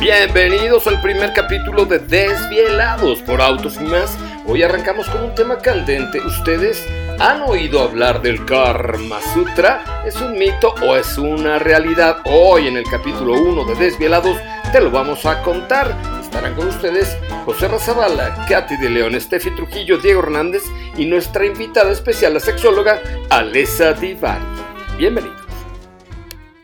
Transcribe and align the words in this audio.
Bienvenidos 0.00 0.86
al 0.86 1.00
primer 1.00 1.32
capítulo 1.32 1.84
de 1.84 1.98
Desvielados 1.98 3.20
por 3.22 3.42
Autos 3.42 3.78
y 3.80 3.84
más. 3.84 4.16
Hoy 4.46 4.62
arrancamos 4.62 5.08
con 5.08 5.24
un 5.24 5.34
tema 5.34 5.58
candente. 5.58 6.20
¿Ustedes 6.20 6.86
han 7.18 7.42
oído 7.42 7.82
hablar 7.82 8.22
del 8.22 8.44
Karma 8.44 9.18
Sutra? 9.34 10.04
¿Es 10.06 10.14
un 10.20 10.38
mito 10.38 10.72
o 10.86 10.94
es 10.94 11.18
una 11.18 11.58
realidad? 11.58 12.18
Hoy 12.26 12.68
en 12.68 12.76
el 12.76 12.84
capítulo 12.84 13.32
1 13.32 13.64
de 13.64 13.74
Desvielados 13.74 14.38
te 14.70 14.80
lo 14.80 14.92
vamos 14.92 15.26
a 15.26 15.42
contar. 15.42 15.92
Estarán 16.22 16.54
con 16.54 16.68
ustedes 16.68 17.16
José 17.44 17.66
Razabala, 17.66 18.46
Katy 18.48 18.76
de 18.76 18.90
León, 18.90 19.20
Steffi 19.20 19.50
Trujillo, 19.56 19.98
Diego 19.98 20.22
Hernández 20.22 20.62
y 20.96 21.06
nuestra 21.06 21.44
invitada 21.44 21.90
especial, 21.90 22.34
la 22.34 22.40
sexóloga 22.40 23.02
Alessa 23.30 23.94
Divari. 23.94 24.44
Bienvenidos. 24.96 25.37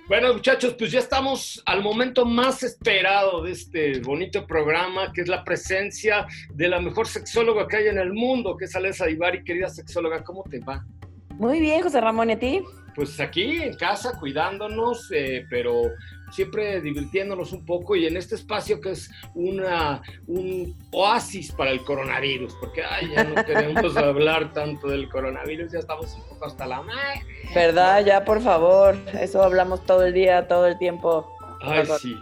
Bueno, 0.06 0.34
muchachos, 0.34 0.74
pues 0.78 0.92
ya 0.92 0.98
estamos 0.98 1.62
al 1.64 1.82
momento 1.82 2.26
más 2.26 2.62
esperado 2.62 3.42
de 3.42 3.52
este 3.52 4.00
bonito 4.00 4.46
programa, 4.46 5.10
que 5.14 5.22
es 5.22 5.28
la 5.28 5.42
presencia 5.42 6.26
de 6.52 6.68
la 6.68 6.78
mejor 6.78 7.08
sexóloga 7.08 7.66
que 7.66 7.78
hay 7.78 7.86
en 7.86 7.96
el 7.96 8.12
mundo, 8.12 8.54
que 8.54 8.66
es 8.66 8.76
Alessa 8.76 9.06
Divari. 9.06 9.42
Querida 9.42 9.70
sexóloga, 9.70 10.22
¿cómo 10.22 10.42
te 10.42 10.58
va? 10.58 10.84
Muy 11.30 11.58
bien, 11.58 11.82
José 11.82 12.02
Ramón, 12.02 12.28
¿y 12.28 12.32
a 12.34 12.38
ti? 12.38 12.62
Pues 12.94 13.18
aquí 13.20 13.62
en 13.62 13.74
casa, 13.74 14.18
cuidándonos, 14.18 15.10
eh, 15.12 15.46
pero 15.50 15.90
siempre 16.30 16.80
divirtiéndonos 16.80 17.52
un 17.52 17.64
poco 17.64 17.94
y 17.94 18.06
en 18.06 18.16
este 18.16 18.34
espacio 18.34 18.80
que 18.80 18.90
es 18.90 19.10
una, 19.34 20.02
un 20.26 20.76
oasis 20.92 21.52
para 21.52 21.70
el 21.70 21.84
coronavirus, 21.84 22.54
porque 22.56 22.82
ay, 22.82 23.10
ya 23.14 23.24
no 23.24 23.44
queremos 23.44 23.96
hablar 23.96 24.52
tanto 24.52 24.88
del 24.88 25.08
coronavirus, 25.08 25.72
ya 25.72 25.78
estamos 25.78 26.12
un 26.14 26.22
poco 26.28 26.46
hasta 26.46 26.66
la 26.66 26.82
madre. 26.82 27.22
¿Verdad? 27.54 28.04
Ya, 28.04 28.24
por 28.24 28.40
favor, 28.40 28.96
eso 29.20 29.42
hablamos 29.42 29.84
todo 29.86 30.04
el 30.04 30.14
día, 30.14 30.48
todo 30.48 30.66
el 30.66 30.76
tiempo. 30.78 31.30
Ay, 31.60 31.86
sí. 32.00 32.16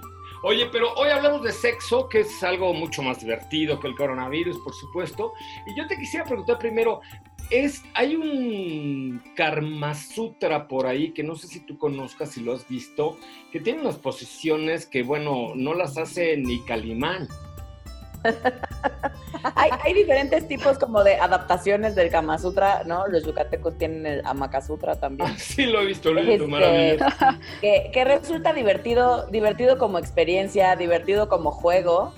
Oye, 0.44 0.68
pero 0.72 0.92
hoy 0.94 1.08
hablamos 1.08 1.44
de 1.44 1.52
sexo, 1.52 2.08
que 2.08 2.20
es 2.20 2.42
algo 2.42 2.74
mucho 2.74 3.00
más 3.00 3.20
divertido 3.20 3.78
que 3.78 3.86
el 3.86 3.94
coronavirus, 3.94 4.58
por 4.58 4.74
supuesto. 4.74 5.32
Y 5.68 5.76
yo 5.76 5.86
te 5.86 5.96
quisiera 5.96 6.24
preguntar 6.24 6.58
primero, 6.58 7.00
es, 7.52 7.82
hay 7.94 8.16
un 8.16 9.22
Karma 9.36 9.94
Sutra 9.94 10.68
por 10.68 10.86
ahí 10.86 11.12
que 11.12 11.22
no 11.22 11.36
sé 11.36 11.46
si 11.46 11.60
tú 11.60 11.78
conozcas, 11.78 12.30
si 12.30 12.40
lo 12.40 12.54
has 12.54 12.66
visto, 12.68 13.18
que 13.52 13.60
tiene 13.60 13.82
unas 13.82 13.96
posiciones 13.96 14.86
que, 14.86 15.02
bueno, 15.02 15.52
no 15.54 15.74
las 15.74 15.98
hace 15.98 16.36
ni 16.36 16.60
Calimán. 16.64 17.28
hay, 19.56 19.94
diferentes 19.94 20.46
tipos 20.46 20.78
como 20.78 21.02
de 21.02 21.16
adaptaciones 21.16 21.94
del 21.94 22.10
Kama 22.10 22.38
Sutra, 22.38 22.84
¿no? 22.84 23.06
Los 23.08 23.24
yucatecos 23.24 23.76
tienen 23.78 24.06
el 24.06 24.22
Amaka 24.24 24.60
Sutra 24.60 24.96
también. 24.98 25.30
Ah, 25.30 25.34
sí, 25.38 25.66
lo 25.66 25.80
he 25.80 25.86
visto, 25.86 26.12
lo 26.12 26.20
he 26.20 26.24
visto, 26.24 26.48
maravilloso. 26.48 27.04
Que, 27.60 27.90
que, 27.92 28.04
resulta 28.04 28.52
divertido, 28.52 29.26
divertido 29.26 29.78
como 29.78 29.98
experiencia, 29.98 30.76
divertido 30.76 31.28
como 31.28 31.50
juego, 31.50 32.14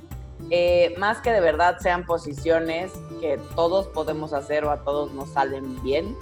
eh, 0.51 0.95
más 0.99 1.19
que 1.19 1.31
de 1.31 1.41
verdad 1.41 1.79
sean 1.81 2.05
posiciones 2.05 2.93
que 3.25 3.39
todos 3.57 3.89
podemos 3.89 4.35
hacer 4.35 4.67
o 4.67 4.71
a 4.71 4.85
todos 4.85 5.11
nos 5.13 5.31
salen 5.31 5.83
bien, 5.83 6.15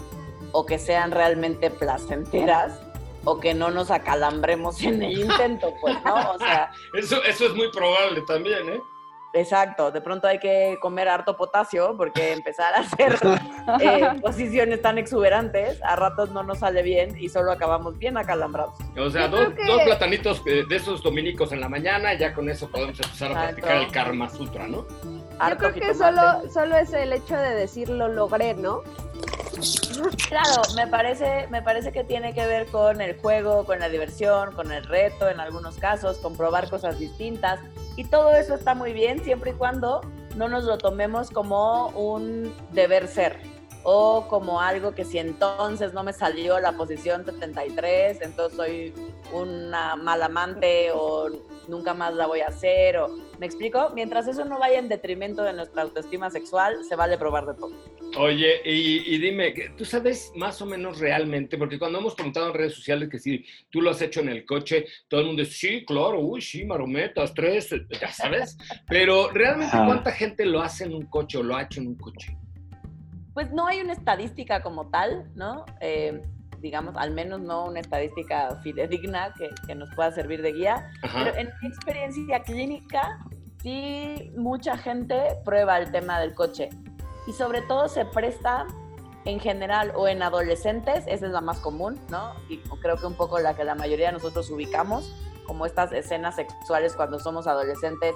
o 0.52 0.64
que 0.64 0.78
sean 0.78 1.10
realmente 1.10 1.68
placenteras 1.68 2.78
o 3.24 3.40
que 3.40 3.54
no 3.54 3.72
nos 3.72 3.90
acalambremos 3.90 4.80
en 4.84 5.02
el 5.02 5.18
intento, 5.18 5.74
pues, 5.80 5.96
¿no? 6.04 6.30
O 6.30 6.38
sea... 6.38 6.70
Eso, 6.96 7.20
eso 7.24 7.46
es 7.46 7.54
muy 7.54 7.68
probable 7.72 8.22
también, 8.28 8.68
¿eh? 8.68 8.80
Exacto, 9.34 9.90
de 9.90 10.00
pronto 10.00 10.28
hay 10.28 10.38
que 10.38 10.78
comer 10.80 11.08
harto 11.08 11.36
potasio 11.36 11.96
porque 11.96 12.32
empezar 12.32 12.74
a 12.74 12.80
hacer 12.80 13.18
eh, 13.80 14.20
posiciones 14.20 14.80
tan 14.80 14.98
exuberantes 14.98 15.82
a 15.82 15.96
ratos 15.96 16.30
no 16.30 16.42
nos 16.44 16.58
sale 16.58 16.82
bien 16.82 17.16
y 17.18 17.30
solo 17.30 17.50
acabamos 17.50 17.98
bien 17.98 18.16
acalambrados. 18.16 18.74
O 18.96 19.10
sea, 19.10 19.26
dos, 19.28 19.48
platanitos 19.84 20.42
eh, 20.46 20.64
de 20.68 20.76
esos 20.76 21.02
dominicos 21.02 21.50
en 21.50 21.60
la 21.60 21.68
mañana, 21.68 22.14
ya 22.14 22.32
con 22.32 22.48
eso 22.48 22.70
podemos 22.70 23.00
empezar 23.00 23.32
a 23.32 23.34
practicar 23.34 23.76
el 23.78 23.90
Karma 23.90 24.28
Sutra, 24.28 24.68
¿no? 24.68 24.86
Yo 25.48 25.56
creo 25.56 25.72
que 25.72 25.94
solo, 25.94 26.42
solo 26.52 26.76
es 26.76 26.92
el 26.92 27.12
hecho 27.12 27.36
de 27.36 27.54
decir 27.54 27.88
lo 27.88 28.08
logré, 28.08 28.54
¿no? 28.54 28.82
Claro, 30.28 30.62
me 30.74 30.86
parece, 30.86 31.46
me 31.50 31.62
parece 31.62 31.92
que 31.92 32.04
tiene 32.04 32.34
que 32.34 32.46
ver 32.46 32.66
con 32.66 33.00
el 33.00 33.18
juego, 33.20 33.64
con 33.64 33.78
la 33.78 33.88
diversión, 33.88 34.52
con 34.54 34.72
el 34.72 34.84
reto 34.84 35.28
en 35.28 35.40
algunos 35.40 35.76
casos, 35.76 36.18
con 36.18 36.36
probar 36.36 36.68
cosas 36.68 36.98
distintas. 36.98 37.60
Y 37.96 38.04
todo 38.04 38.32
eso 38.32 38.54
está 38.54 38.74
muy 38.74 38.92
bien 38.92 39.22
siempre 39.22 39.50
y 39.52 39.54
cuando 39.54 40.00
no 40.36 40.48
nos 40.48 40.64
lo 40.64 40.78
tomemos 40.78 41.30
como 41.30 41.88
un 41.88 42.54
deber 42.72 43.06
ser 43.06 43.38
o 43.84 44.26
como 44.28 44.60
algo 44.60 44.94
que 44.94 45.04
si 45.04 45.18
entonces 45.18 45.92
no 45.92 46.02
me 46.04 46.12
salió 46.12 46.60
la 46.60 46.72
posición 46.72 47.24
73, 47.24 48.22
entonces 48.22 48.56
soy 48.56 48.94
una 49.32 49.96
mala 49.96 50.26
amante 50.26 50.90
o 50.94 51.28
nunca 51.68 51.94
más 51.94 52.14
la 52.14 52.26
voy 52.26 52.40
a 52.40 52.48
hacer 52.48 52.96
o 52.98 53.08
¿me 53.38 53.46
explico? 53.46 53.90
Mientras 53.94 54.28
eso 54.28 54.44
no 54.44 54.58
vaya 54.58 54.78
en 54.78 54.88
detrimento 54.88 55.42
de 55.42 55.52
nuestra 55.52 55.82
autoestima 55.82 56.30
sexual, 56.30 56.84
se 56.84 56.96
vale 56.96 57.18
probar 57.18 57.46
de 57.46 57.54
todo. 57.54 57.72
Oye, 58.18 58.60
y, 58.64 59.18
dime, 59.18 59.54
¿tú 59.76 59.84
sabes 59.84 60.32
más 60.36 60.60
o 60.60 60.66
menos 60.66 60.98
realmente? 60.98 61.56
Porque 61.56 61.78
cuando 61.78 61.98
hemos 61.98 62.14
preguntado 62.14 62.48
en 62.48 62.54
redes 62.54 62.74
sociales 62.74 63.08
que 63.08 63.18
si 63.18 63.44
tú 63.70 63.80
lo 63.80 63.90
has 63.90 64.02
hecho 64.02 64.20
en 64.20 64.28
el 64.28 64.44
coche, 64.44 64.86
todo 65.08 65.20
el 65.20 65.26
mundo 65.26 65.42
dice, 65.42 65.54
sí, 65.54 65.84
claro, 65.86 66.20
uy, 66.20 66.42
sí, 66.42 66.64
marometas, 66.64 67.32
tres, 67.32 67.70
ya 68.00 68.12
sabes. 68.12 68.58
Pero 68.86 69.30
realmente, 69.30 69.76
¿cuánta 69.76 70.12
gente 70.12 70.44
lo 70.44 70.60
hace 70.60 70.84
en 70.84 70.94
un 70.94 71.06
coche 71.06 71.38
o 71.38 71.42
lo 71.42 71.56
ha 71.56 71.62
hecho 71.62 71.80
en 71.80 71.88
un 71.88 71.96
coche? 71.96 72.36
Pues 73.32 73.50
no 73.50 73.66
hay 73.66 73.80
una 73.80 73.94
estadística 73.94 74.62
como 74.62 74.90
tal, 74.90 75.30
¿no? 75.34 75.64
Eh, 75.80 76.20
digamos, 76.62 76.96
al 76.96 77.10
menos 77.10 77.40
no 77.40 77.66
una 77.66 77.80
estadística 77.80 78.56
fidedigna 78.62 79.34
que, 79.34 79.50
que 79.66 79.74
nos 79.74 79.92
pueda 79.94 80.12
servir 80.12 80.40
de 80.40 80.52
guía. 80.52 80.90
Pero 81.12 81.36
en 81.36 81.50
mi 81.60 81.68
experiencia 81.68 82.40
clínica, 82.42 83.18
sí, 83.62 84.32
mucha 84.36 84.78
gente 84.78 85.38
prueba 85.44 85.78
el 85.78 85.90
tema 85.90 86.20
del 86.20 86.34
coche 86.34 86.70
y 87.26 87.32
sobre 87.32 87.62
todo 87.62 87.88
se 87.88 88.04
presta 88.04 88.66
en 89.24 89.38
general 89.38 89.92
o 89.94 90.08
en 90.08 90.22
adolescentes, 90.22 91.04
esa 91.06 91.26
es 91.26 91.32
la 91.32 91.40
más 91.40 91.58
común, 91.60 92.00
¿no? 92.08 92.34
Y 92.48 92.58
creo 92.58 92.96
que 92.96 93.06
un 93.06 93.14
poco 93.14 93.38
la 93.38 93.54
que 93.54 93.64
la 93.64 93.74
mayoría 93.74 94.06
de 94.06 94.14
nosotros 94.14 94.50
ubicamos, 94.50 95.12
como 95.46 95.66
estas 95.66 95.92
escenas 95.92 96.36
sexuales 96.36 96.96
cuando 96.96 97.18
somos 97.18 97.46
adolescentes 97.46 98.14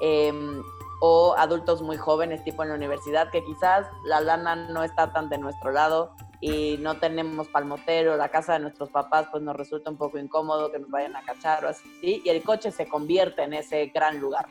em, 0.00 0.62
o 1.00 1.34
adultos 1.38 1.82
muy 1.82 1.96
jóvenes, 1.96 2.42
tipo 2.42 2.62
en 2.62 2.70
la 2.70 2.74
universidad, 2.74 3.30
que 3.30 3.44
quizás 3.44 3.86
la 4.04 4.20
lana 4.20 4.56
no 4.56 4.82
está 4.82 5.12
tan 5.12 5.28
de 5.28 5.38
nuestro 5.38 5.70
lado 5.70 6.12
y 6.40 6.76
no 6.78 6.98
tenemos 6.98 7.48
palmotero, 7.48 8.16
la 8.16 8.28
casa 8.28 8.54
de 8.54 8.60
nuestros 8.60 8.90
papás 8.90 9.26
pues 9.30 9.42
nos 9.42 9.56
resulta 9.56 9.90
un 9.90 9.96
poco 9.96 10.18
incómodo 10.18 10.70
que 10.70 10.78
nos 10.78 10.90
vayan 10.90 11.16
a 11.16 11.22
cachar 11.22 11.64
o 11.64 11.68
así, 11.68 12.22
y 12.24 12.28
el 12.28 12.42
coche 12.42 12.70
se 12.70 12.88
convierte 12.88 13.42
en 13.42 13.54
ese 13.54 13.86
gran 13.86 14.20
lugar. 14.20 14.46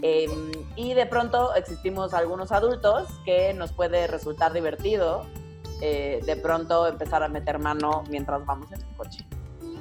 Em, 0.00 0.50
y 0.74 0.94
de 0.94 1.06
pronto 1.06 1.54
existimos 1.54 2.12
algunos 2.12 2.50
adultos 2.50 3.08
que 3.24 3.54
nos 3.54 3.72
puede 3.72 4.08
resultar 4.08 4.52
divertido 4.52 5.24
eh, 5.80 6.20
de 6.24 6.36
pronto 6.36 6.86
empezar 6.86 7.22
a 7.22 7.28
meter 7.28 7.58
mano 7.58 8.04
mientras 8.08 8.44
vamos 8.46 8.70
en 8.72 8.80
el 8.80 8.96
coche. 8.96 9.26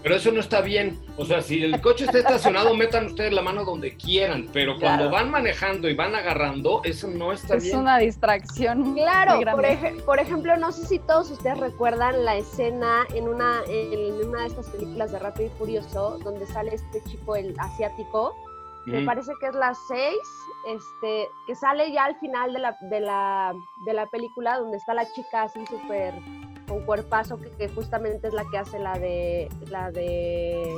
Pero 0.03 0.15
eso 0.15 0.31
no 0.31 0.39
está 0.39 0.61
bien. 0.61 0.99
O 1.17 1.25
sea, 1.25 1.41
si 1.41 1.63
el 1.63 1.79
coche 1.79 2.05
está 2.05 2.19
estacionado, 2.19 2.73
metan 2.73 3.05
ustedes 3.05 3.33
la 3.33 3.41
mano 3.41 3.63
donde 3.63 3.95
quieran. 3.95 4.47
Pero 4.51 4.79
cuando 4.79 5.09
van 5.09 5.29
manejando 5.29 5.87
y 5.89 5.93
van 5.93 6.15
agarrando, 6.15 6.81
eso 6.83 7.07
no 7.07 7.31
está 7.31 7.55
bien. 7.55 7.67
Es 7.67 7.73
una 7.73 7.97
distracción. 7.99 8.95
Claro, 8.95 9.39
por, 9.51 10.05
por, 10.05 10.19
ejemplo, 10.19 10.57
no 10.57 10.71
sé 10.71 10.85
si 10.87 10.99
todos 10.99 11.29
ustedes 11.29 11.59
recuerdan 11.59 12.25
la 12.25 12.37
escena 12.37 13.05
en 13.13 13.27
una, 13.27 13.61
en 13.67 14.27
una 14.27 14.41
de 14.41 14.47
estas 14.47 14.69
películas 14.69 15.11
de 15.11 15.19
Rápido 15.19 15.47
y 15.53 15.57
Furioso, 15.57 16.17
donde 16.23 16.47
sale 16.47 16.73
este 16.73 17.03
chico, 17.03 17.35
el 17.35 17.53
asiático, 17.59 18.35
me 18.85 19.05
parece 19.05 19.31
que 19.39 19.47
es 19.47 19.55
la 19.55 19.73
6, 19.73 20.15
este, 20.67 21.29
que 21.45 21.55
sale 21.55 21.91
ya 21.91 22.05
al 22.05 22.19
final 22.19 22.51
de 22.53 22.59
la, 22.59 22.77
de 22.81 22.99
la, 22.99 23.53
de 23.85 23.93
la 23.93 24.07
película, 24.07 24.57
donde 24.57 24.77
está 24.77 24.93
la 24.93 25.11
chica 25.13 25.43
así 25.43 25.63
súper 25.67 26.13
con 26.71 26.85
cuerpazo, 26.85 27.37
que, 27.37 27.49
que, 27.49 27.67
justamente 27.67 28.29
es 28.29 28.33
la 28.33 28.45
que 28.49 28.57
hace 28.57 28.79
la 28.79 28.97
de, 28.97 29.49
la 29.69 29.91
de, 29.91 30.73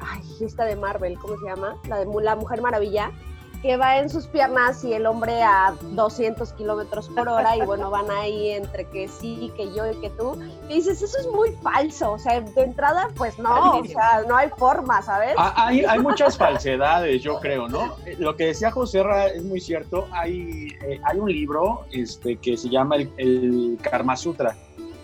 ay, 0.00 0.22
esta 0.40 0.64
de 0.64 0.76
Marvel, 0.76 1.18
¿cómo 1.18 1.38
se 1.38 1.46
llama? 1.46 1.76
La 1.88 1.98
de 1.98 2.06
La 2.22 2.36
Mujer 2.36 2.60
Maravilla 2.60 3.10
que 3.62 3.76
va 3.76 3.98
en 3.98 4.08
sus 4.08 4.26
piernas 4.26 4.84
y 4.84 4.92
el 4.92 5.06
hombre 5.06 5.42
a 5.42 5.74
200 5.82 6.52
kilómetros 6.52 7.08
por 7.08 7.28
hora 7.28 7.56
y 7.56 7.62
bueno, 7.62 7.90
van 7.90 8.10
ahí 8.10 8.50
entre 8.50 8.84
que 8.88 9.08
sí, 9.08 9.52
que 9.56 9.72
yo 9.74 9.90
y 9.90 9.96
que 10.00 10.10
tú. 10.10 10.40
Y 10.68 10.74
dices, 10.74 11.02
eso 11.02 11.18
es 11.18 11.26
muy 11.26 11.50
falso, 11.62 12.12
o 12.12 12.18
sea, 12.18 12.40
de 12.40 12.62
entrada, 12.62 13.08
pues 13.16 13.38
no, 13.38 13.80
o 13.80 13.84
sea, 13.84 14.22
no 14.28 14.36
hay 14.36 14.48
forma, 14.50 15.02
¿sabes? 15.02 15.34
Ah, 15.36 15.54
hay, 15.56 15.84
hay 15.84 15.98
muchas 15.98 16.36
falsedades, 16.38 17.22
yo 17.22 17.40
creo, 17.40 17.68
¿no? 17.68 17.96
Lo 18.18 18.36
que 18.36 18.46
decía 18.46 18.70
José 18.70 19.02
Ra 19.02 19.26
es 19.26 19.42
muy 19.42 19.60
cierto, 19.60 20.06
hay, 20.12 20.68
eh, 20.86 21.00
hay 21.04 21.18
un 21.18 21.30
libro 21.32 21.84
este, 21.90 22.36
que 22.36 22.56
se 22.56 22.68
llama 22.68 22.96
el, 22.96 23.12
el 23.16 23.78
Karma 23.82 24.16
Sutra 24.16 24.56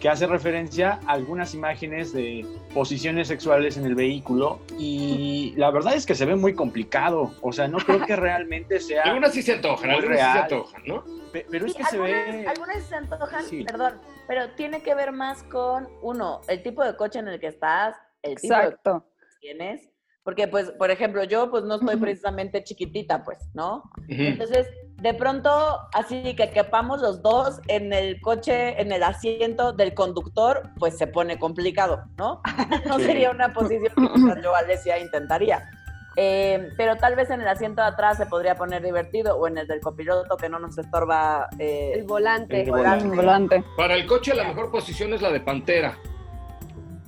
que 0.05 0.11
hace 0.11 0.27
referencia 0.27 1.01
a 1.06 1.12
algunas 1.12 1.55
imágenes 1.55 2.12
de 2.12 2.45
posiciones 2.75 3.29
sexuales 3.29 3.79
en 3.79 3.87
el 3.87 3.95
vehículo 3.95 4.61
y 4.79 5.55
la 5.56 5.71
verdad 5.71 5.95
es 5.95 6.05
que 6.05 6.15
se 6.15 6.27
ve 6.27 6.37
muy 6.37 6.55
complicado, 6.55 7.33
o 7.41 7.53
sea, 7.55 7.69
no 7.69 7.79
creo 7.79 8.05
que 8.05 8.15
realmente 8.17 8.81
sea... 8.81 9.05
algunas 9.05 9.33
sí 9.33 9.41
se 9.41 9.55
antojan, 9.55 9.93
algunas 9.93 10.19
sí 10.19 10.25
se 10.27 10.39
antojan, 10.41 10.83
¿no? 10.85 11.05
Pero 11.33 11.65
es 11.65 11.73
que 11.73 11.85
se 11.85 11.99
ve... 11.99 12.47
Algunas 12.47 12.83
sí 12.83 12.89
se 12.91 12.97
antojan, 12.97 13.45
perdón, 13.67 13.95
pero 14.29 14.51
tiene 14.51 14.83
que 14.83 14.95
ver 14.95 15.11
más 15.11 15.43
con, 15.45 15.89
uno, 16.03 16.43
el 16.49 16.62
tipo 16.62 16.85
de 16.85 16.95
coche 16.97 17.21
en 17.21 17.29
el 17.29 17.41
que 17.41 17.47
estás, 17.47 17.97
el 18.21 18.35
tipo 18.35 18.53
Exacto. 18.53 18.93
de 18.93 19.01
que 19.01 19.41
tienes, 19.41 19.91
porque 20.23 20.49
pues, 20.49 20.71
por 20.73 20.91
ejemplo, 20.91 21.25
yo 21.25 21.51
pues 21.51 21.65
no 21.65 21.77
estoy 21.77 21.97
precisamente 21.97 22.62
chiquitita, 22.62 23.25
pues, 23.25 23.39
¿no? 23.55 23.91
Entonces, 24.09 24.67
de 25.05 25.12
pronto, 25.12 25.51
así 25.93 26.35
que 26.35 26.49
quepamos 26.49 27.03
los 27.03 27.21
dos 27.21 27.61
en 27.69 27.93
el 27.93 28.23
coche, 28.23 28.81
en 28.81 28.91
el 28.91 29.03
asiento 29.03 29.75
del 29.75 29.93
conductor, 29.93 30.62
pues 30.79 30.97
se 30.97 31.06
pone 31.06 31.39
complicado, 31.39 32.05
¿no? 32.17 32.41
No 32.89 32.99
sería 32.99 33.31
una 33.31 33.53
posición 33.53 33.93
que 33.95 34.43
yo, 34.43 34.56
Alesia, 34.56 34.99
intentaría. 34.99 35.71
Eh, 36.17 36.71
pero 36.79 36.97
tal 36.97 37.17
vez 37.17 37.29
en 37.29 37.43
el 37.43 37.49
asiento 37.49 37.83
de 37.83 37.89
atrás 37.89 38.17
se 38.17 38.25
podría 38.25 38.55
poner 38.55 38.83
divertido 38.83 39.37
o 39.37 39.47
en 39.47 39.59
el 39.59 39.67
del 39.67 39.81
copiloto 39.81 40.39
que 40.39 40.49
no 40.49 40.59
nos 40.59 40.79
estorba 40.79 41.49
eh, 41.59 41.93
el, 41.97 42.05
volante. 42.05 42.62
el, 42.62 42.71
volante. 42.71 43.62
Para 43.77 43.97
el 43.97 44.06
coche 44.06 44.33
la 44.33 44.45
mejor 44.45 44.71
posición 44.71 45.12
es 45.12 45.21
la 45.21 45.31
de 45.31 45.41
pantera. 45.41 45.99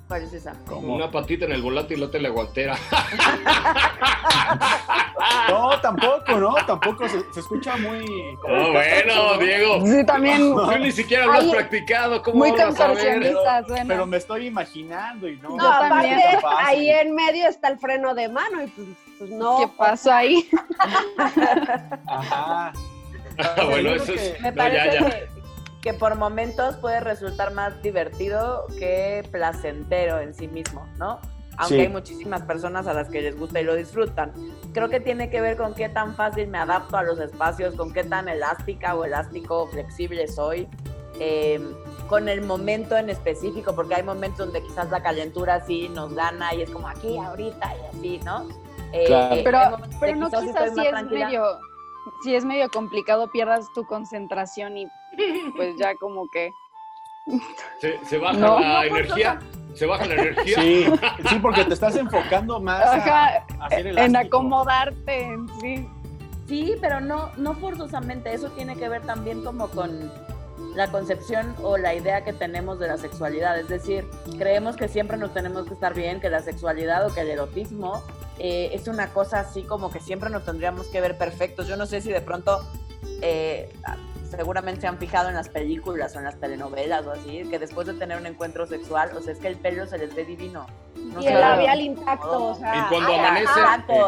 ¿Cuál 0.09 0.23
es 0.23 0.33
esa? 0.33 0.55
Como 0.67 0.95
una 0.95 1.11
patita 1.11 1.47
en 1.47 1.53
el 1.53 1.63
volante 1.63 1.95
y 1.95 2.01
en 2.01 2.23
la 2.23 2.29
guantera. 2.29 2.77
no, 5.49 5.81
tampoco, 5.81 6.39
¿no? 6.39 6.55
Tampoco 6.65 7.09
se, 7.09 7.19
escucha 7.37 7.77
muy. 7.77 8.05
Oh, 8.49 8.73
bueno, 8.73 9.39
Diego. 9.39 9.85
Sí, 9.85 10.07
también. 10.07 10.39
Tú 10.55 10.79
ni 10.79 10.93
siquiera 10.93 11.27
lo 11.27 11.33
has 11.33 11.47
practicado. 11.47 12.23
¿Cómo 12.23 12.39
muy 12.39 12.53
vas 12.53 12.79
a 12.79 12.93
ver? 12.93 13.35
Pero, 13.89 14.07
me 14.07 14.19
estoy 14.19 14.47
imaginando 14.47 15.29
y 15.29 15.39
no. 15.39 15.57
No, 15.57 15.69
aparte, 15.69 16.39
ahí 16.59 16.89
en 16.89 17.13
medio 17.13 17.49
está 17.49 17.69
el 17.69 17.79
freno 17.79 18.15
de 18.15 18.29
mano 18.29 18.63
y 18.63 18.69
pues, 18.69 18.87
pues 19.19 19.31
no. 19.31 19.59
¿Qué 19.59 19.69
pasó 19.77 20.13
ahí? 20.13 20.49
Ajá. 22.07 22.73
bueno, 23.67 23.91
eso 23.91 24.13
es. 24.13 24.41
Me 24.41 24.53
parece 24.53 24.99
que 24.99 25.36
que 25.87 25.95
por 25.95 26.17
momentos 26.17 26.75
puede 26.79 26.99
resultar 26.99 27.55
más 27.55 27.81
divertido 27.81 28.67
que 28.77 29.25
placentero 29.31 30.19
en 30.19 30.35
sí 30.35 30.49
mismo, 30.49 30.85
¿no? 30.99 31.21
Aunque 31.59 31.83
hay 31.83 31.89
muchísimas 31.89 32.43
personas 32.43 32.89
a 32.89 32.93
las 32.93 33.09
que 33.09 33.23
les 33.23 33.39
gusta 33.39 33.61
y 33.61 33.65
lo 33.65 33.77
disfrutan. 33.77 34.33
Creo 34.75 34.89
que 34.89 34.99
tiene 34.99 35.31
que 35.31 35.41
ver 35.41 35.57
con 35.57 35.75
qué 35.75 35.89
tan 35.89 36.17
fácil 36.17 36.49
me 36.49 36.59
adapto 36.59 36.97
a 36.97 37.05
los 37.05 37.21
espacios, 37.21 37.77
con 37.77 37.93
qué 37.93 38.03
tan 38.03 38.29
elástica 38.29 38.97
o 38.97 39.05
elástico 39.05 39.63
o 39.63 39.67
flexible 39.69 40.27
soy, 40.27 40.67
em, 41.21 41.73
con 42.09 42.29
el 42.29 42.43
momento 42.43 42.97
en 42.97 43.09
específico, 43.09 43.73
porque 43.77 43.95
hay 43.95 44.03
momentos 44.03 44.39
donde 44.39 44.65
quizás 44.65 44.91
la 44.91 45.05
calentura 45.05 45.65
sí 45.67 45.89
nos 45.91 46.13
gana 46.15 46.53
y 46.53 46.63
es 46.63 46.71
como 46.71 46.89
aquí, 46.89 47.17
ahorita 47.17 47.73
y 47.77 47.97
así, 47.97 48.21
¿no? 48.25 48.49
Eh, 48.93 49.41
pero, 49.45 49.79
pero 50.01 50.17
no 50.17 50.31
quizás 50.31 50.75
sí 50.75 50.85
es 50.85 51.05
medio 51.05 51.61
si 52.23 52.35
es 52.35 52.45
medio 52.45 52.71
complicado, 52.71 53.31
pierdas 53.31 53.73
tu 53.73 53.85
concentración 53.87 54.77
y 54.77 54.87
pues 55.57 55.77
ya 55.79 55.95
como 55.97 56.29
que... 56.29 56.53
Se, 57.81 58.19
baja 58.19 58.39
la 58.39 58.87
energía. 58.87 59.41
Se 59.75 59.87
baja 59.87 60.07
la 60.07 60.15
energía. 60.15 60.61
Sí, 60.61 60.87
sí, 61.29 61.39
porque 61.41 61.65
te 61.65 61.75
estás 61.75 61.97
enfocando 61.97 62.61
más 62.61 63.05
en 63.73 64.17
acomodarte 64.17 65.23
en 65.23 65.49
sí. 65.61 65.89
Sí, 66.47 66.77
pero 66.81 67.01
no, 67.01 67.31
no 67.37 67.55
forzosamente. 67.55 68.33
Eso 68.33 68.51
tiene 68.51 68.77
que 68.77 68.89
ver 68.89 69.03
también 69.03 69.43
como 69.43 69.67
con 69.69 70.13
la 70.77 70.91
concepción 70.93 71.55
o 71.63 71.79
la 71.79 71.95
idea 71.95 72.23
que 72.23 72.33
tenemos 72.33 72.79
de 72.79 72.87
la 72.87 72.99
sexualidad. 72.99 73.59
Es 73.59 73.69
decir, 73.69 74.09
creemos 74.39 74.77
que 74.77 74.87
siempre 74.87 75.17
nos 75.17 75.33
tenemos 75.33 75.67
que 75.67 75.75
estar 75.75 75.95
bien, 75.95 76.21
que 76.21 76.31
la 76.31 76.43
sexualidad 76.43 77.07
o 77.07 77.13
que 77.13 77.23
el 77.23 77.31
erotismo 77.31 78.05
eh, 78.39 78.71
es 78.73 78.89
una 78.89 79.09
cosa 79.09 79.41
así 79.41 79.63
como 79.63 79.91
que 79.91 80.01
siempre 80.01 80.31
nos 80.31 80.45
tendríamos 80.45 80.87
que 80.89 81.01
ver 81.01 81.17
perfectos. 81.17 81.67
Yo 81.67 81.77
no 81.77 81.87
sé 81.87 82.01
si 82.01 82.11
de 82.11 82.21
pronto, 82.21 82.65
eh, 83.23 83.73
seguramente 84.31 84.83
se 84.83 84.87
han 84.87 84.99
fijado 84.99 85.29
en 85.29 85.35
las 85.35 85.49
películas 85.49 86.15
o 86.15 86.19
en 86.19 86.25
las 86.25 86.39
telenovelas 86.39 87.07
o 87.07 87.13
así, 87.13 87.45
que 87.49 87.59
después 87.59 87.87
de 87.87 87.95
tener 87.95 88.19
un 88.19 88.27
encuentro 88.27 88.67
sexual, 88.67 89.11
o 89.17 89.21
sea, 89.21 89.33
es 89.33 89.39
que 89.39 89.49
el 89.49 89.57
pelo 89.57 89.87
se 89.87 89.99
les 89.99 90.15
ve 90.15 90.25
divino. 90.25 90.67
y 91.21 91.27
el 91.27 91.41
labial 91.41 91.81
intacto, 91.81 92.45
o 92.47 92.55
sea. 92.55 92.77
Y 92.77 92.89
cuando 92.89 93.15
amanecen, 93.15 93.65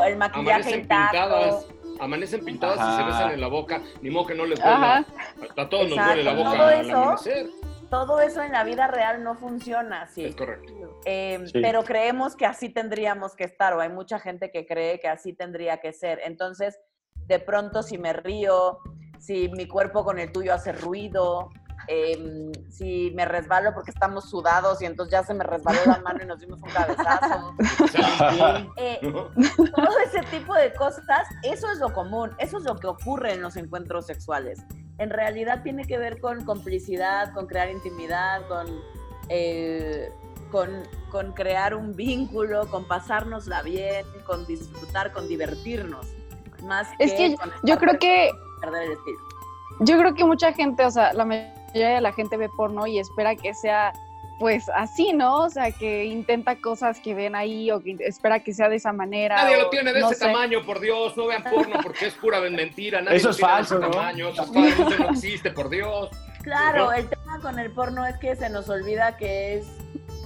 el 0.06 0.16
maquillaje 0.16 0.76
intacto 0.76 1.64
amanecen 2.00 2.44
pintadas 2.44 2.78
y 2.78 2.96
se 2.96 3.02
besan 3.04 3.32
en 3.32 3.40
la 3.40 3.48
boca, 3.48 3.82
ni 4.02 4.10
modo 4.10 4.26
que 4.26 4.34
no 4.34 4.46
les 4.46 4.58
duele. 4.58 4.74
A 4.76 5.68
todos 5.68 5.88
nos 5.88 6.04
duele 6.04 6.22
la 6.22 6.34
boca 6.34 6.50
todo 6.52 6.66
al 6.66 6.90
amanecer. 6.90 7.50
Todo 7.90 8.20
eso 8.20 8.42
en 8.42 8.52
la 8.52 8.64
vida 8.64 8.86
real 8.86 9.22
no 9.22 9.34
funciona 9.34 10.02
así. 10.02 10.24
Es 10.24 10.36
correcto. 10.36 11.00
Em, 11.04 11.44
pero 11.52 11.84
creemos 11.84 12.36
que 12.36 12.46
así 12.46 12.68
tendríamos 12.68 13.34
que 13.34 13.44
estar, 13.44 13.72
o 13.74 13.80
hay 13.80 13.88
mucha 13.88 14.18
gente 14.18 14.50
que 14.50 14.66
cree 14.66 15.00
que 15.00 15.08
así 15.08 15.32
tendría 15.32 15.78
que 15.78 15.92
ser. 15.92 16.20
Entonces, 16.24 16.78
de 17.26 17.38
pronto, 17.38 17.82
si 17.82 17.98
me 17.98 18.12
río, 18.12 18.78
si 19.18 19.48
mi 19.48 19.66
cuerpo 19.66 20.04
con 20.04 20.18
el 20.18 20.32
tuyo 20.32 20.54
hace 20.54 20.72
ruido, 20.72 21.50
Em, 21.90 22.52
si 22.68 23.10
me 23.14 23.24
resbalo 23.24 23.72
porque 23.72 23.90
estamos 23.90 24.28
sudados 24.28 24.82
y 24.82 24.84
entonces 24.84 25.10
ya 25.10 25.22
se 25.24 25.32
me 25.32 25.42
resbaló 25.42 25.78
la 25.86 25.98
mano 26.00 26.22
y 26.22 26.26
nos 26.26 26.38
dimos 26.38 26.60
un 26.62 26.70
cabezazo. 26.70 27.54
Eh, 28.76 29.00
todo 29.00 29.98
ese 30.04 30.20
tipo 30.30 30.54
de 30.54 30.72
cosas, 30.74 31.26
eso 31.42 31.70
es 31.70 31.78
lo 31.78 31.92
común, 31.92 32.34
eso 32.38 32.58
es 32.58 32.64
lo 32.64 32.76
que 32.76 32.86
ocurre 32.86 33.32
en 33.32 33.42
los 33.42 33.56
encuentros 33.56 34.06
sexuales. 34.06 34.60
En 34.98 35.10
realidad 35.10 35.62
tiene 35.62 35.84
que 35.84 35.96
ver 35.98 36.20
con 36.20 36.44
complicidad, 36.44 37.32
con 37.32 37.46
crear 37.46 37.70
intimidad, 37.70 38.46
con, 38.48 38.66
eh, 39.28 40.10
con, 40.50 40.82
con 41.10 41.32
crear 41.32 41.74
un 41.74 41.94
vínculo, 41.94 42.68
con 42.68 42.84
pasárnosla 42.86 43.62
bien, 43.62 44.04
con 44.26 44.46
disfrutar, 44.46 45.12
con 45.12 45.28
divertirnos. 45.28 46.06
Más 46.64 46.88
es 46.98 47.12
que, 47.12 47.36
yo 47.62 47.78
creo 47.78 47.98
que 47.98 48.30
perder 48.60 48.82
el 48.82 48.92
estilo. 48.92 49.18
Yo 49.80 49.98
creo 49.98 50.14
que 50.14 50.24
mucha 50.24 50.52
gente, 50.52 50.84
o 50.84 50.90
sea, 50.90 51.12
la 51.12 51.24
de 51.24 52.00
la 52.00 52.12
gente 52.12 52.36
ve 52.36 52.48
porno 52.56 52.86
y 52.86 52.98
espera 52.98 53.36
que 53.36 53.54
sea 53.54 53.92
pues 54.38 54.68
así, 54.74 55.12
¿no? 55.12 55.44
O 55.44 55.50
sea, 55.50 55.72
que 55.72 56.04
intenta 56.04 56.56
cosas 56.56 57.00
que 57.00 57.14
ven 57.14 57.34
ahí 57.34 57.70
o 57.70 57.82
que 57.82 57.96
espera 58.00 58.40
que 58.40 58.54
sea 58.54 58.68
de 58.68 58.76
esa 58.76 58.92
manera. 58.92 59.36
Nadie 59.36 59.58
lo 59.58 59.68
tiene 59.68 59.92
de 59.92 60.00
ese 60.00 60.16
tamaño, 60.16 60.64
por 60.64 60.80
Dios. 60.80 61.16
No 61.16 61.26
vean 61.26 61.42
porno 61.42 61.80
porque 61.82 62.06
es 62.06 62.14
pura 62.14 62.40
mentira. 62.40 63.00
Nadie 63.00 63.16
eso 63.16 63.30
es 63.30 63.38
falso, 63.38 63.78
¿no? 63.78 63.90
Tamaño. 63.90 64.28
Eso 64.28 64.42
es 64.42 64.52
falso, 64.52 64.88
eso 64.88 65.02
no 65.02 65.10
existe, 65.10 65.50
por 65.50 65.68
Dios. 65.68 66.10
Claro, 66.42 66.92
el 66.92 67.08
tema 67.08 67.40
con 67.40 67.58
el 67.58 67.70
porno 67.72 68.06
es 68.06 68.16
que 68.18 68.36
se 68.36 68.48
nos 68.48 68.68
olvida 68.68 69.16
que 69.16 69.58
es 69.58 69.66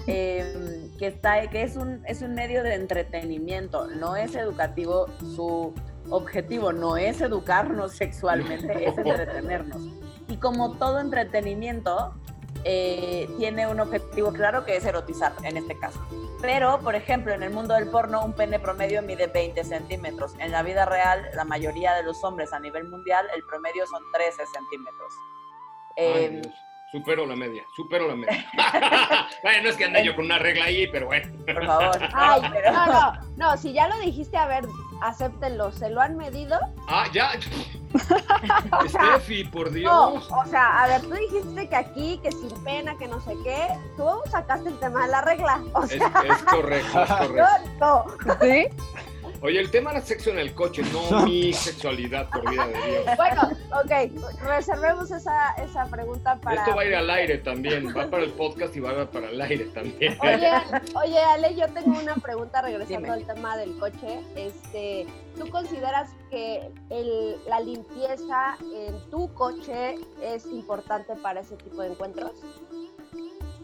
em, 0.06 0.96
que 0.98 1.06
está 1.06 1.48
que 1.48 1.62
es 1.62 1.76
un 1.76 2.04
es 2.06 2.22
un 2.22 2.34
medio 2.34 2.62
de 2.62 2.74
entretenimiento, 2.74 3.86
no 3.86 4.14
es 4.14 4.34
educativo. 4.34 5.08
Su 5.34 5.74
objetivo 6.10 6.72
no 6.72 6.96
es 6.96 7.20
educarnos 7.22 7.92
sexualmente, 7.92 8.88
es 8.88 8.98
entretenernos. 8.98 9.82
Y 10.28 10.36
como 10.36 10.76
todo 10.76 11.00
entretenimiento, 11.00 12.14
eh, 12.64 13.28
tiene 13.38 13.66
un 13.66 13.80
objetivo 13.80 14.32
claro 14.32 14.64
que 14.64 14.76
es 14.76 14.84
erotizar 14.84 15.32
en 15.42 15.56
este 15.56 15.78
caso. 15.78 16.00
Pero, 16.40 16.80
por 16.80 16.94
ejemplo, 16.94 17.32
en 17.32 17.42
el 17.42 17.50
mundo 17.50 17.74
del 17.74 17.88
porno, 17.88 18.24
un 18.24 18.32
pene 18.32 18.58
promedio 18.58 19.00
mide 19.02 19.28
20 19.28 19.62
centímetros. 19.64 20.34
En 20.38 20.50
la 20.50 20.62
vida 20.62 20.84
real, 20.84 21.24
la 21.34 21.44
mayoría 21.44 21.94
de 21.94 22.02
los 22.02 22.22
hombres 22.24 22.52
a 22.52 22.58
nivel 22.58 22.88
mundial, 22.88 23.26
el 23.34 23.42
promedio 23.44 23.86
son 23.86 24.02
13 24.12 24.42
centímetros. 24.46 25.14
Eh, 25.96 26.42
supero 26.90 27.26
la 27.26 27.36
media, 27.36 27.62
supero 27.76 28.08
la 28.08 28.16
media. 28.16 28.44
bueno, 29.42 29.62
no 29.62 29.68
es 29.68 29.76
que 29.76 29.84
ande 29.84 30.04
yo 30.04 30.16
con 30.16 30.24
una 30.24 30.38
regla 30.38 30.64
ahí, 30.64 30.86
pero 30.88 31.06
bueno. 31.06 31.32
Por 31.44 31.64
favor. 31.64 31.98
Ay, 32.12 32.42
pero... 32.52 32.72
No, 32.72 32.86
no, 32.86 33.12
no, 33.36 33.56
si 33.56 33.72
ya 33.72 33.88
lo 33.88 33.98
dijiste, 34.00 34.36
a 34.36 34.46
ver, 34.46 34.64
acéptenlo. 35.00 35.70
¿Se 35.72 35.90
lo 35.90 36.00
han 36.00 36.16
medido? 36.16 36.58
Ah, 36.88 37.06
ya. 37.12 37.32
Steffi, 38.88 39.44
por 39.44 39.70
Dios. 39.70 39.92
No, 39.92 40.14
o 40.14 40.46
sea, 40.46 40.82
a 40.82 40.86
ver, 40.86 41.02
tú 41.02 41.10
dijiste 41.14 41.68
que 41.68 41.76
aquí, 41.76 42.20
que 42.22 42.32
sin 42.32 42.50
pena, 42.64 42.96
que 42.96 43.08
no 43.08 43.20
sé 43.20 43.36
qué, 43.44 43.68
tú 43.96 44.08
sacaste 44.30 44.68
el 44.68 44.78
tema 44.78 45.04
de 45.04 45.08
la 45.08 45.20
regla. 45.22 45.60
O 45.74 45.86
sea, 45.86 46.12
es, 46.24 46.42
correcto, 46.42 47.02
es 47.02 47.10
correcto. 47.28 48.04
¿Sí? 48.40 48.66
Oye, 49.42 49.58
el 49.58 49.72
tema 49.72 49.90
era 49.90 50.00
sexo 50.00 50.30
en 50.30 50.38
el 50.38 50.54
coche, 50.54 50.82
no 50.92 51.26
mi 51.26 51.52
sexualidad, 51.52 52.28
por 52.30 52.48
vida 52.48 52.64
de 52.68 52.74
Dios. 52.74 53.16
Bueno, 53.16 53.50
ok, 53.72 54.40
reservemos 54.46 55.10
esa, 55.10 55.50
esa 55.54 55.84
pregunta 55.86 56.38
para... 56.40 56.62
Esto 56.62 56.76
va 56.76 56.82
a 56.82 56.84
ir 56.84 56.94
al 56.94 57.10
aire 57.10 57.38
también, 57.38 57.88
va 57.88 58.08
para 58.08 58.22
el 58.22 58.30
podcast 58.30 58.76
y 58.76 58.80
va 58.80 59.10
para 59.10 59.30
el 59.30 59.40
aire 59.40 59.64
también. 59.66 60.16
Oye, 60.22 60.52
oye 60.94 61.18
Ale, 61.18 61.56
yo 61.56 61.66
tengo 61.72 61.98
una 61.98 62.14
pregunta 62.14 62.62
regresando 62.62 63.12
al 63.12 63.26
tema 63.26 63.56
del 63.56 63.76
coche. 63.78 64.20
Este, 64.36 65.06
¿Tú 65.36 65.48
consideras 65.50 66.10
que 66.30 66.70
el, 66.90 67.36
la 67.48 67.58
limpieza 67.58 68.56
en 68.72 69.10
tu 69.10 69.32
coche 69.34 69.96
es 70.22 70.46
importante 70.46 71.16
para 71.16 71.40
ese 71.40 71.56
tipo 71.56 71.82
de 71.82 71.88
encuentros? 71.88 72.32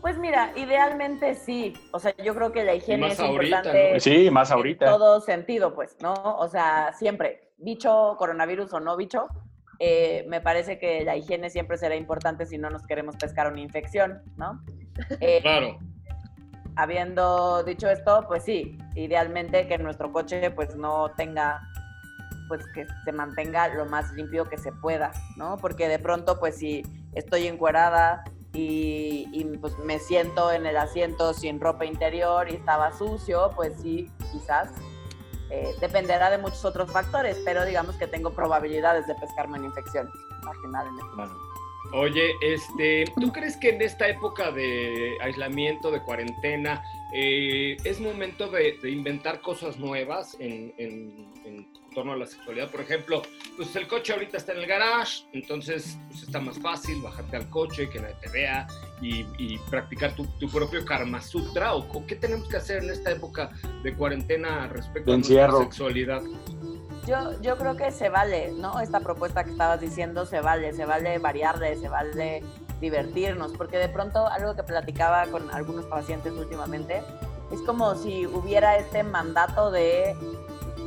Pues 0.01 0.19
mira, 0.19 0.53
idealmente 0.57 1.35
sí. 1.35 1.75
O 1.93 1.99
sea, 1.99 2.15
yo 2.17 2.35
creo 2.35 2.53
que 2.53 2.65
la 2.65 2.75
higiene 2.75 3.09
es 3.09 3.21
importante. 3.21 4.01
Sí, 4.01 4.31
más 4.31 4.51
ahorita. 4.51 4.87
En 4.87 4.93
todo 4.93 5.21
sentido, 5.21 5.75
pues, 5.75 5.97
¿no? 6.01 6.15
O 6.15 6.49
sea, 6.49 6.93
siempre, 6.93 7.53
bicho, 7.59 8.15
coronavirus 8.19 8.73
o 8.75 8.81
no 8.81 8.97
bicho, 8.97 9.29
eh, 9.81 10.25
me 10.29 10.41
parece 10.41 10.79
que 10.79 11.05
la 11.05 11.17
higiene 11.17 11.51
siempre 11.51 11.79
será 11.79 11.95
importante 11.95 12.47
si 12.47 12.59
no 12.59 12.69
nos 12.69 12.85
queremos 12.87 13.17
pescar 13.17 13.51
una 13.51 13.61
infección, 13.61 14.23
¿no? 14.37 14.61
Eh, 15.21 15.41
claro. 15.41 15.79
Habiendo 16.75 17.63
dicho 17.63 17.89
esto, 17.89 18.25
pues 18.27 18.45
sí, 18.45 18.79
idealmente 18.95 19.67
que 19.67 19.79
nuestro 19.79 20.13
coche 20.13 20.51
pues 20.51 20.77
no 20.77 21.11
tenga, 21.17 21.61
pues 22.49 22.65
que 22.73 22.87
se 23.05 23.13
mantenga 23.13 23.69
lo 23.69 23.87
más 23.87 24.13
limpio 24.13 24.45
que 24.45 24.59
se 24.59 24.73
pueda, 24.73 25.13
¿no? 25.37 25.57
Porque 25.57 25.89
de 25.89 25.99
pronto 25.99 26.39
pues 26.39 26.57
si 26.57 26.83
estoy 27.15 27.47
encuerada, 27.47 28.25
y, 28.59 29.45
pues 29.61 29.79
me 29.79 29.99
siento 29.99 30.53
en 30.53 30.67
el 30.67 30.77
asiento 30.77 31.35
sin 31.35 31.61
ropa 31.61 31.85
interior 31.85 32.51
y 32.51 32.55
estaba 32.55 32.93
sucio, 32.97 33.51
pues 33.57 33.81
sí, 33.81 34.11
quizás 34.33 34.71
Eh, 35.51 35.75
dependerá 35.81 36.29
de 36.29 36.37
muchos 36.37 36.63
otros 36.67 36.93
factores, 36.93 37.41
pero 37.43 37.65
digamos 37.65 37.97
que 37.97 38.07
tengo 38.07 38.35
probabilidades 38.35 39.07
de 39.07 39.15
pescarme 39.15 39.57
una 39.57 39.69
infección 39.69 40.07
marginal 40.43 40.87
en 40.89 40.99
este 40.99 41.97
Oye, 41.97 42.33
este, 42.43 43.05
¿tú 43.19 43.33
crees 43.33 43.57
que 43.57 43.71
en 43.71 43.81
esta 43.81 44.09
época 44.09 44.51
de 44.51 45.17
aislamiento, 45.23 45.91
de 45.91 46.03
cuarentena, 46.03 46.83
eh, 47.15 47.79
es 47.83 47.99
momento 47.99 48.49
de, 48.49 48.79
inventar 48.91 49.41
cosas 49.41 49.79
nuevas 49.79 50.37
en, 50.39 51.73
torno 51.99 52.13
a 52.13 52.17
la 52.17 52.27
sexualidad? 52.27 52.71
Por 52.71 52.81
ejemplo, 52.81 53.23
pues 53.57 53.75
el 53.75 53.89
coche 53.89 54.13
ahorita 54.13 54.37
está 54.37 54.53
en 54.53 54.59
el 54.59 54.67
garage, 54.67 55.25
entonces 55.33 55.99
pues 56.09 56.23
está 56.23 56.41
más 56.41 56.57
fácil 56.61 57.03
bajarte 57.03 57.37
al 57.37 57.51
coche, 57.51 57.91
que 57.91 57.99
nadie 57.99 58.15
te 58.21 58.29
vea 58.31 58.69
y, 59.01 59.59
practicar 59.69 60.15
tu, 60.15 60.49
propio 60.49 60.85
Karma 60.85 61.21
Sutra. 61.21 61.75
¿O, 61.75 62.07
qué 62.07 62.15
tenemos 62.15 62.49
que 62.49 62.57
hacer 62.57 62.85
en 62.85 62.91
esta 62.91 63.11
época 63.11 63.51
de 63.83 63.95
cuarentena 63.97 64.69
respecto 64.69 65.13
a 65.13 65.17
la 65.17 65.59
sexualidad? 65.59 66.23
yo, 67.05 67.41
yo 67.41 67.57
creo 67.57 67.77
que 67.77 67.91
se 67.91 68.11
vale, 68.11 68.53
¿no? 68.53 68.81
Esta 68.81 69.01
propuesta 69.01 69.43
que 69.43 69.51
estabas 69.51 69.81
diciendo 69.81 70.25
se 70.25 70.41
vale, 70.41 70.73
se 70.75 70.85
vale 70.85 71.19
variarle, 71.19 71.77
se 71.77 71.89
vale 71.89 72.45
divertirnos, 72.81 73.53
porque 73.55 73.77
de 73.79 73.89
pronto 73.89 74.29
algo 74.29 74.55
que 74.55 74.63
platicaba 74.63 75.27
con 75.27 75.51
algunos 75.51 75.87
pacientes 75.87 76.33
últimamente 76.33 77.03
es 77.51 77.61
como 77.63 77.95
si 77.95 78.27
hubiera 78.27 78.77
este 78.77 79.03
mandato 79.03 79.71
de 79.71 80.15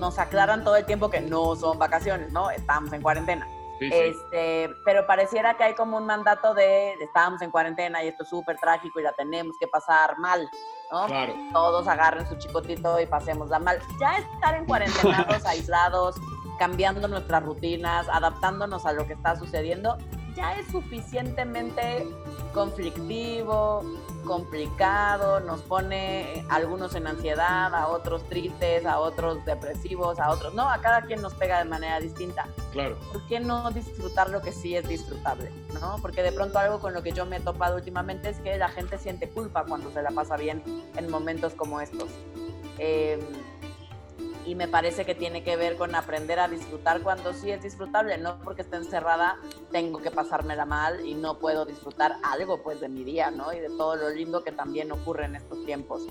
nos 0.01 0.17
aclaran 0.17 0.63
todo 0.63 0.75
el 0.75 0.85
tiempo 0.85 1.09
que 1.09 1.21
no 1.21 1.55
son 1.55 1.77
vacaciones, 1.77 2.33
¿no? 2.33 2.49
Estamos 2.49 2.91
en 2.91 3.01
cuarentena. 3.01 3.47
Este, 3.79 4.69
pero 4.85 5.07
pareciera 5.07 5.55
que 5.55 5.63
hay 5.63 5.73
como 5.73 5.97
un 5.97 6.05
mandato 6.05 6.53
de 6.53 6.93
estamos 6.93 7.41
en 7.41 7.49
cuarentena 7.49 8.03
y 8.03 8.09
esto 8.09 8.23
es 8.23 8.29
súper 8.29 8.57
trágico 8.57 8.99
y 8.99 9.03
la 9.03 9.13
tenemos 9.13 9.55
que 9.59 9.67
pasar 9.67 10.19
mal, 10.19 10.47
¿no? 10.91 11.07
Todos 11.51 11.87
agarren 11.87 12.27
su 12.27 12.35
chicotito 12.35 12.99
y 12.99 13.05
pasémosla 13.05 13.59
mal. 13.59 13.79
Ya 13.99 14.17
estar 14.17 14.55
en 14.55 14.65
cuarentenados, 14.65 15.45
aislados, 15.45 16.15
cambiando 16.59 17.07
nuestras 17.07 17.43
rutinas, 17.43 18.07
adaptándonos 18.09 18.85
a 18.85 18.93
lo 18.93 19.07
que 19.07 19.13
está 19.13 19.35
sucediendo, 19.35 19.97
ya 20.35 20.55
es 20.55 20.67
suficientemente 20.67 22.07
conflictivo, 22.53 23.83
complicado, 24.25 25.39
nos 25.39 25.61
pone 25.61 26.45
algunos 26.49 26.95
en 26.95 27.07
ansiedad, 27.07 27.73
a 27.73 27.87
otros 27.87 28.27
tristes, 28.29 28.85
a 28.85 28.99
otros 28.99 29.43
depresivos, 29.45 30.19
a 30.19 30.29
otros 30.31 30.53
no, 30.53 30.69
a 30.69 30.79
cada 30.79 31.03
quien 31.03 31.21
nos 31.21 31.33
pega 31.33 31.59
de 31.59 31.65
manera 31.65 31.99
distinta. 31.99 32.47
Claro. 32.71 32.97
¿Por 33.11 33.25
qué 33.27 33.39
no 33.39 33.71
disfrutar 33.71 34.29
lo 34.29 34.41
que 34.41 34.51
sí 34.51 34.75
es 34.75 34.87
disfrutable? 34.87 35.51
¿no? 35.73 35.97
Porque 36.01 36.23
de 36.23 36.31
pronto 36.31 36.59
algo 36.59 36.79
con 36.79 36.93
lo 36.93 37.03
que 37.03 37.11
yo 37.11 37.25
me 37.25 37.37
he 37.37 37.39
topado 37.39 37.75
últimamente 37.75 38.29
es 38.29 38.39
que 38.39 38.57
la 38.57 38.69
gente 38.69 38.97
siente 38.97 39.29
culpa 39.29 39.65
cuando 39.65 39.91
se 39.91 40.01
la 40.01 40.11
pasa 40.11 40.37
bien 40.37 40.63
en 40.95 41.09
momentos 41.09 41.53
como 41.53 41.81
estos. 41.81 42.09
Eh, 42.77 43.19
y 44.45 44.55
me 44.55 44.67
parece 44.67 45.05
que 45.05 45.15
tiene 45.15 45.43
que 45.43 45.55
ver 45.55 45.75
con 45.77 45.95
aprender 45.95 46.39
a 46.39 46.47
disfrutar 46.47 47.01
cuando 47.01 47.33
sí 47.33 47.51
es 47.51 47.61
disfrutable, 47.61 48.17
no 48.17 48.39
porque 48.39 48.61
esté 48.61 48.77
encerrada 48.77 49.37
tengo 49.71 50.01
que 50.01 50.11
pasármela 50.11 50.65
mal 50.65 51.05
y 51.05 51.13
no 51.13 51.39
puedo 51.39 51.65
disfrutar 51.65 52.17
algo 52.23 52.63
pues 52.63 52.79
de 52.81 52.89
mi 52.89 53.03
día, 53.03 53.31
¿no? 53.31 53.53
Y 53.53 53.59
de 53.59 53.69
todo 53.69 53.95
lo 53.95 54.09
lindo 54.09 54.43
que 54.43 54.51
también 54.51 54.91
ocurre 54.91 55.25
en 55.25 55.35
estos 55.35 55.63
tiempos. 55.65 56.07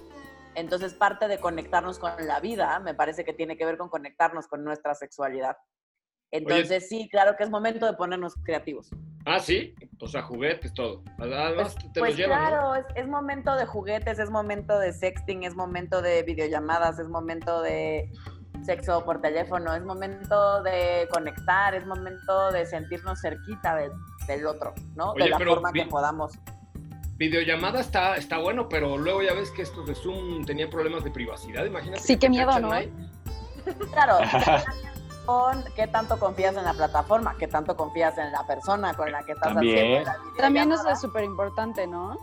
Entonces 0.55 0.95
parte 0.95 1.29
de 1.29 1.39
conectarnos 1.39 1.99
con 1.99 2.13
la 2.27 2.41
vida 2.41 2.79
me 2.81 2.95
parece 2.95 3.25
que 3.25 3.33
tiene 3.33 3.57
que 3.57 3.65
ver 3.65 3.79
con 3.79 3.89
conectarnos 3.89 4.47
con 4.47 4.65
nuestra 4.65 4.95
sexualidad. 4.95 5.57
Entonces 6.33 6.89
sí, 6.89 7.09
claro 7.11 7.37
que 7.37 7.45
es 7.45 7.51
momento 7.51 7.87
de 7.87 7.95
ponernos 7.95 8.35
creativos. 8.45 8.91
Ah, 9.27 9.39
sí, 9.39 9.75
o 10.01 10.07
sea, 10.07 10.23
juguetes, 10.23 10.73
todo. 10.73 11.03
Además, 11.19 11.75
pues, 11.75 11.93
te 11.93 12.01
pues 12.01 12.17
claro, 12.17 12.75
es, 12.75 12.87
es, 12.95 13.07
momento 13.07 13.55
de 13.57 13.67
juguetes, 13.67 14.19
es 14.19 14.31
momento 14.31 14.79
de 14.79 14.93
sexting, 14.93 15.43
es 15.43 15.55
momento 15.55 16.01
de 16.01 16.23
videollamadas, 16.23 16.99
es 16.99 17.09
momento 17.09 17.63
de 17.63 18.11
sexo 18.63 19.05
por 19.05 19.21
teléfono, 19.21 19.75
es 19.75 19.83
momento 19.83 20.63
de 20.63 21.09
conectar, 21.13 21.75
es 21.75 21.87
momento 21.87 22.51
de 22.53 22.67
sentirnos 22.67 23.21
cerquita 23.21 23.77
del 24.27 24.47
otro, 24.47 24.75
¿no? 24.95 25.15
de 25.15 25.29
la 25.29 25.39
forma 25.39 25.73
que 25.73 25.85
podamos. 25.87 26.33
Videollamada 27.17 27.81
está, 27.81 28.17
está 28.17 28.39
bueno, 28.39 28.69
pero 28.69 28.97
luego 28.97 29.23
ya 29.23 29.35
ves 29.35 29.51
que 29.51 29.63
estos 29.63 29.87
de 29.87 29.95
Zoom 29.95 30.45
tenían 30.47 30.71
problemas 30.71 31.05
de 31.05 31.11
privacidad, 31.11 31.67
imagínate. 31.67 32.01
Sí, 32.01 32.17
qué 32.17 32.31
miedo, 32.31 32.59
¿no? 32.59 32.71
Claro, 33.93 34.19
con 35.27 35.65
qué 35.75 35.87
tanto 35.87 36.19
confías 36.19 36.57
en 36.57 36.65
la 36.65 36.75
plataforma, 36.75 37.37
qué 37.39 37.47
tanto 37.47 37.77
confías 37.77 38.17
en 38.19 38.33
la 38.33 38.47
persona 38.47 38.95
con 38.95 39.11
la 39.11 39.23
que 39.23 39.33
estás 39.33 39.57
haciendo 39.57 40.05
la 40.05 40.17
También 40.37 40.73
eso 40.73 40.89
es 40.89 41.01
súper 41.01 41.25
importante, 41.25 41.87
¿no? 41.87 42.17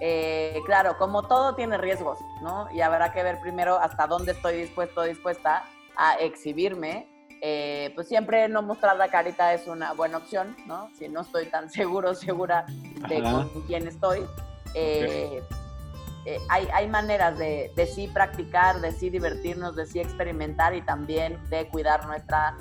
Eh, 0.00 0.60
claro, 0.66 0.98
como 0.98 1.22
todo 1.22 1.54
tiene 1.54 1.78
riesgos, 1.78 2.18
¿no? 2.42 2.68
Y 2.72 2.80
habrá 2.80 3.12
que 3.12 3.22
ver 3.22 3.40
primero 3.40 3.78
hasta 3.78 4.06
dónde 4.06 4.32
estoy 4.32 4.56
dispuesto 4.56 5.02
o 5.02 5.04
dispuesta 5.04 5.64
a 5.96 6.14
exhibirme. 6.16 7.08
Eh, 7.40 7.92
pues 7.94 8.08
siempre 8.08 8.48
no 8.48 8.62
mostrar 8.62 8.96
la 8.96 9.08
carita 9.08 9.52
es 9.52 9.66
una 9.66 9.92
buena 9.92 10.18
opción, 10.18 10.56
¿no? 10.66 10.90
Si 10.98 11.08
no 11.08 11.20
estoy 11.20 11.46
tan 11.46 11.70
seguro, 11.70 12.14
segura 12.14 12.66
de 13.08 13.22
con 13.22 13.48
quién 13.66 13.86
estoy. 13.86 14.26
Eh, 14.74 15.42
eh, 16.26 16.38
hay, 16.48 16.66
hay, 16.72 16.88
maneras 16.88 17.38
de, 17.38 17.70
de, 17.76 17.86
sí 17.86 18.08
practicar, 18.08 18.80
de 18.80 18.92
sí 18.92 19.10
divertirnos, 19.10 19.76
de 19.76 19.86
sí 19.86 20.00
experimentar 20.00 20.74
y 20.74 20.82
también 20.82 21.38
de 21.50 21.68
cuidar 21.68 22.06
nuestra 22.06 22.56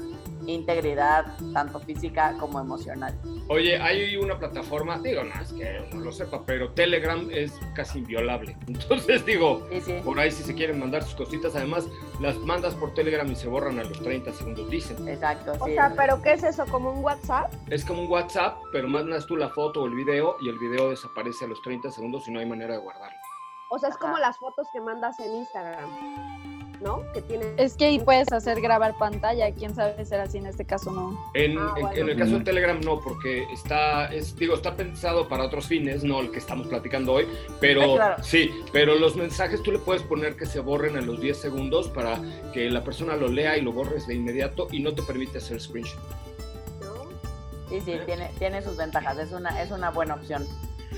integridad, 0.46 1.26
tanto 1.54 1.80
física 1.80 2.36
como 2.40 2.60
emocional. 2.60 3.18
Oye, 3.48 3.78
hay 3.78 4.16
una 4.18 4.38
plataforma, 4.38 5.00
digo, 5.00 5.24
no 5.24 5.42
es 5.42 5.54
que 5.54 5.88
no 5.94 6.02
lo 6.02 6.12
sepa, 6.12 6.46
pero 6.46 6.72
Telegram 6.72 7.28
es 7.32 7.54
casi 7.74 8.00
inviolable. 8.00 8.58
Entonces, 8.68 9.26
digo, 9.26 9.68
por 10.04 10.20
ahí 10.20 10.32
si 10.32 10.44
se 10.44 10.54
quieren 10.54 10.80
mandar 10.80 11.04
sus 11.04 11.16
cositas, 11.16 11.56
además 11.56 11.88
las 12.20 12.38
mandas 12.38 12.76
por 12.76 12.94
Telegram 12.94 13.30
y 13.32 13.36
se 13.36 13.48
borran 13.48 13.80
a 13.80 13.84
los 13.84 14.02
30 14.02 14.34
segundos, 14.34 14.70
dicen. 14.70 15.08
Exacto. 15.08 15.54
O 15.60 15.68
sea, 15.68 15.94
¿pero 15.96 16.22
qué 16.22 16.34
es 16.34 16.44
eso? 16.44 16.66
¿Como 16.66 16.92
un 16.92 17.04
WhatsApp? 17.04 17.54
Es 17.70 17.86
como 17.86 18.02
un 18.02 18.12
WhatsApp, 18.12 18.58
pero 18.72 18.88
mandas 18.88 19.26
tú 19.26 19.36
la 19.36 19.50
foto 19.50 19.84
o 19.84 19.86
el 19.86 19.96
video 19.96 20.36
y 20.42 20.50
el 20.50 20.60
video 20.60 20.90
desaparece 20.90 21.46
a 21.46 21.48
los 21.48 21.62
30 21.62 21.92
segundos 21.92 22.28
y 22.28 22.32
no 22.32 22.40
hay 22.40 22.46
manera 22.46 22.74
de 22.74 22.80
guardarlo. 22.80 23.23
O 23.76 23.80
sea, 23.80 23.90
es 23.90 23.98
como 23.98 24.20
las 24.20 24.38
fotos 24.38 24.68
que 24.72 24.80
mandas 24.80 25.20
en 25.20 25.34
Instagram, 25.34 25.90
¿no? 26.80 27.02
Que 27.12 27.24
tiene... 27.24 27.56
Es 27.58 27.76
que 27.76 27.86
ahí 27.86 27.98
puedes 27.98 28.32
hacer 28.32 28.62
grabar 28.62 28.96
pantalla, 29.00 29.52
quién 29.52 29.74
sabe 29.74 30.06
ser 30.06 30.20
así 30.20 30.38
en 30.38 30.46
este 30.46 30.64
caso 30.64 30.92
no. 30.92 31.20
En, 31.34 31.58
ah, 31.58 31.74
en, 31.96 32.08
el 32.08 32.16
caso 32.16 32.38
de 32.38 32.44
Telegram 32.44 32.80
no, 32.82 33.00
porque 33.00 33.48
está, 33.52 34.14
es, 34.14 34.36
digo, 34.36 34.54
está 34.54 34.76
pensado 34.76 35.28
para 35.28 35.46
otros 35.46 35.66
fines, 35.66 36.04
no 36.04 36.20
el 36.20 36.30
que 36.30 36.38
estamos 36.38 36.68
platicando 36.68 37.14
hoy, 37.14 37.28
pero 37.60 37.98
sí, 38.22 38.52
pero 38.72 38.94
los 38.94 39.16
mensajes 39.16 39.64
tú 39.64 39.72
le 39.72 39.80
puedes 39.80 40.04
poner 40.04 40.36
que 40.36 40.46
se 40.46 40.60
borren 40.60 40.96
en 40.96 41.08
los 41.08 41.20
10 41.20 41.36
segundos 41.36 41.90
para 41.90 42.22
que 42.54 42.70
la 42.70 42.84
persona 42.84 43.16
lo 43.16 43.28
lea 43.28 43.58
y 43.58 43.62
lo 43.62 43.72
borres 43.72 44.06
de 44.06 44.14
inmediato 44.14 44.68
y 44.70 44.84
no 44.84 44.94
te 44.94 45.02
permite 45.02 45.40
hacer 45.40 45.60
screenshot. 45.60 46.00
Sí, 47.70 47.82
sí, 47.82 47.98
tiene, 48.06 48.30
tiene 48.38 48.62
sus 48.62 48.78
ventajas, 48.78 49.18
es 49.18 49.32
una, 49.32 49.60
es 49.64 49.72
una 49.72 49.90
buena 49.90 50.14
opción 50.14 50.46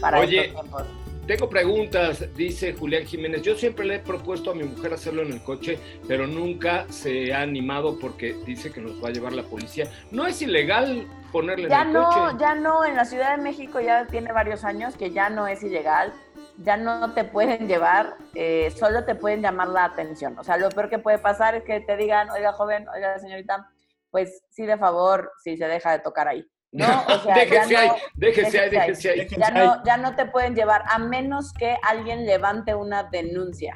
para 0.02 0.20
Oye, 0.20 0.48
estos 0.48 0.62
tiempos. 0.62 1.05
Tengo 1.28 1.50
preguntas, 1.50 2.24
dice 2.36 2.74
Julián 2.74 3.04
Jiménez. 3.04 3.42
Yo 3.42 3.56
siempre 3.56 3.84
le 3.84 3.96
he 3.96 4.00
propuesto 4.00 4.52
a 4.52 4.54
mi 4.54 4.64
mujer 4.64 4.94
hacerlo 4.94 5.24
en 5.24 5.34
el 5.34 5.42
coche, 5.42 5.80
pero 6.08 6.28
nunca 6.28 6.86
se 6.90 7.34
ha 7.34 7.42
animado 7.42 7.98
porque 8.00 8.34
dice 8.46 8.72
que 8.72 8.80
nos 8.80 9.04
va 9.04 9.08
a 9.08 9.12
llevar 9.12 9.34
la 9.34 9.42
policía. 9.42 9.90
¿No 10.12 10.28
es 10.28 10.40
ilegal 10.44 11.08
ponerle 11.32 11.68
ya 11.68 11.82
en 11.82 11.88
el 11.88 11.94
no, 11.94 12.10
coche? 12.10 12.38
Ya 12.40 12.54
no, 12.54 12.86
en 12.86 12.96
la 12.96 13.06
Ciudad 13.06 13.36
de 13.36 13.42
México 13.42 13.82
ya 13.82 14.06
tiene 14.06 14.32
varios 14.34 14.64
años 14.64 14.96
que 14.96 15.10
ya 15.10 15.32
no 15.32 15.48
es 15.48 15.64
ilegal. 15.64 16.14
Ya 16.60 16.78
no 16.78 17.12
te 17.14 17.24
pueden 17.24 17.68
llevar, 17.68 18.18
eh, 18.36 18.72
solo 18.76 19.04
te 19.04 19.16
pueden 19.16 19.42
llamar 19.42 19.70
la 19.70 19.86
atención. 19.86 20.38
O 20.38 20.44
sea, 20.44 20.58
lo 20.58 20.70
peor 20.70 20.90
que 20.90 21.00
puede 21.00 21.18
pasar 21.18 21.56
es 21.56 21.64
que 21.64 21.80
te 21.80 21.98
digan, 21.98 22.30
oiga 22.30 22.54
joven, 22.54 22.88
oiga 22.88 23.18
señorita, 23.18 23.68
pues 24.12 24.44
sí 24.52 24.66
de 24.66 24.78
favor, 24.78 25.32
si 25.44 25.58
se 25.58 25.68
deja 25.68 25.92
de 25.92 26.00
tocar 26.00 26.28
ahí. 26.28 26.46
No, 26.76 27.04
o 27.08 27.20
sea, 27.20 27.36
déjese 27.36 27.70
ya 27.70 27.80
ahí, 27.80 27.88
no, 27.88 27.96
déjese, 28.16 28.60
ahí, 28.60 28.70
déjese 28.70 29.10
ahí. 29.10 29.28
Ya 29.38 29.50
no, 29.52 29.84
ya 29.86 29.98
no 29.98 30.16
te 30.16 30.26
pueden 30.26 30.56
llevar, 30.56 30.84
a 30.90 31.00
menos 31.00 31.54
que 31.54 31.78
alguien 31.82 32.26
levante 32.26 32.76
una 32.76 33.04
denuncia. 33.04 33.76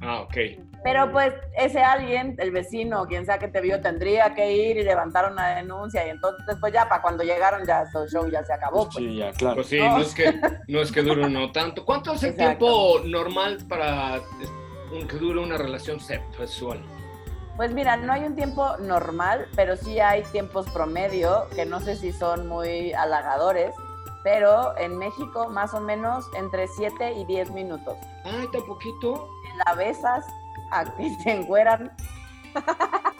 Ah, 0.00 0.22
ok. 0.22 0.36
Pero 0.82 1.12
pues 1.12 1.34
ese 1.56 1.80
alguien, 1.82 2.36
el 2.38 2.52
vecino, 2.52 3.06
quien 3.06 3.26
sea 3.26 3.38
que 3.38 3.48
te 3.48 3.60
vio, 3.60 3.80
tendría 3.82 4.34
que 4.34 4.50
ir 4.52 4.78
y 4.78 4.82
levantar 4.82 5.30
una 5.30 5.54
denuncia. 5.54 6.06
Y 6.06 6.10
entonces, 6.10 6.56
pues 6.58 6.72
ya 6.72 6.88
para 6.88 7.02
cuando 7.02 7.22
llegaron, 7.22 7.66
ya 7.66 7.82
el 7.82 8.08
show 8.08 8.26
ya 8.30 8.42
se 8.44 8.54
acabó. 8.54 8.84
Pues. 8.84 8.96
Sí, 8.96 9.16
ya, 9.16 9.30
claro. 9.32 9.56
Pues 9.56 9.66
sí, 9.66 9.78
no, 9.78 9.98
es, 9.98 10.14
que, 10.14 10.40
no 10.68 10.80
es 10.80 10.90
que 10.90 11.02
dure 11.02 11.28
no 11.28 11.52
tanto. 11.52 11.84
¿Cuánto 11.84 12.14
es 12.14 12.22
el 12.22 12.34
tiempo 12.34 13.00
normal 13.04 13.58
para 13.68 14.20
que 14.90 15.16
dure 15.16 15.40
una 15.40 15.58
relación 15.58 16.00
sexual? 16.00 16.82
Pues 17.60 17.74
mira, 17.74 17.98
no 17.98 18.14
hay 18.14 18.24
un 18.24 18.34
tiempo 18.36 18.78
normal, 18.78 19.46
pero 19.54 19.76
sí 19.76 20.00
hay 20.00 20.22
tiempos 20.22 20.66
promedio, 20.70 21.46
que 21.54 21.66
no 21.66 21.78
sé 21.78 21.94
si 21.94 22.10
son 22.10 22.48
muy 22.48 22.94
halagadores, 22.94 23.74
pero 24.22 24.74
en 24.78 24.96
México 24.96 25.46
más 25.50 25.74
o 25.74 25.80
menos 25.82 26.24
entre 26.38 26.68
7 26.68 27.12
y 27.18 27.26
10 27.26 27.50
minutos. 27.50 27.98
Ay, 28.24 28.48
tan 28.50 28.64
poquito. 28.64 29.28
La 29.66 29.74
besas, 29.74 30.24
aquí 30.70 31.14
se 31.22 31.32
encueran. 31.32 31.92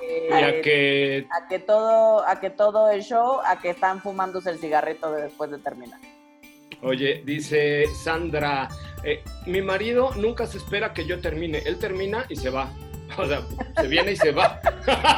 y 0.01 0.33
a 0.33 0.63
que... 0.63 1.29
A 1.31 1.47
que, 1.47 1.59
todo, 1.59 2.27
a 2.27 2.41
que 2.41 2.49
todo 2.49 2.89
el 2.89 3.03
show, 3.03 3.41
a 3.45 3.61
que 3.61 3.69
están 3.69 4.01
fumándose 4.01 4.49
el 4.49 4.59
cigarrito 4.59 5.13
después 5.13 5.51
de 5.51 5.59
terminar. 5.59 6.01
Oye, 6.81 7.21
dice 7.27 7.85
Sandra, 7.95 8.71
eh, 9.05 9.23
mi 9.45 9.61
marido 9.61 10.13
nunca 10.17 10.47
se 10.47 10.57
espera 10.57 10.95
que 10.95 11.05
yo 11.05 11.21
termine, 11.21 11.59
él 11.59 11.79
termina 11.79 12.25
y 12.31 12.37
se 12.37 12.49
va. 12.49 12.71
O 13.21 13.27
sea, 13.27 13.43
se 13.77 13.87
viene 13.87 14.13
y 14.13 14.17
se 14.17 14.33
va. 14.33 14.61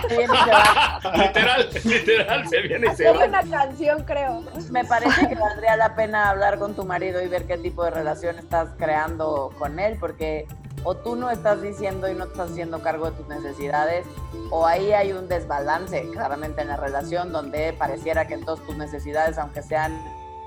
Se 0.08 0.16
viene 0.16 0.34
y 0.34 0.44
se 0.44 0.50
va. 0.50 1.00
literal, 1.16 1.68
literal, 1.84 2.48
se 2.48 2.60
viene 2.60 2.92
y 2.92 2.96
se 2.96 3.10
va. 3.10 3.24
Es 3.24 3.28
una 3.28 3.42
canción, 3.42 4.04
creo. 4.04 4.42
Me 4.70 4.84
parece 4.84 5.28
que 5.28 5.34
valdría 5.34 5.76
la 5.76 5.94
pena 5.94 6.30
hablar 6.30 6.58
con 6.58 6.74
tu 6.74 6.84
marido 6.84 7.22
y 7.22 7.28
ver 7.28 7.46
qué 7.46 7.58
tipo 7.58 7.84
de 7.84 7.90
relación 7.90 8.38
estás 8.38 8.70
creando 8.78 9.50
con 9.58 9.78
él, 9.78 9.96
porque 9.98 10.46
o 10.84 10.96
tú 10.96 11.14
no 11.14 11.30
estás 11.30 11.62
diciendo 11.62 12.08
y 12.08 12.14
no 12.14 12.26
te 12.26 12.32
estás 12.32 12.50
haciendo 12.50 12.82
cargo 12.82 13.10
de 13.10 13.16
tus 13.16 13.28
necesidades, 13.28 14.06
o 14.50 14.66
ahí 14.66 14.92
hay 14.92 15.12
un 15.12 15.28
desbalance 15.28 16.08
claramente 16.10 16.62
en 16.62 16.68
la 16.68 16.76
relación 16.76 17.32
donde 17.32 17.72
pareciera 17.72 18.26
que 18.26 18.38
todas 18.38 18.60
tus 18.60 18.76
necesidades, 18.76 19.38
aunque 19.38 19.62
sean 19.62 19.92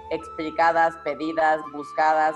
explicadas, 0.09 0.95
pedidas, 1.03 1.61
buscadas, 1.71 2.35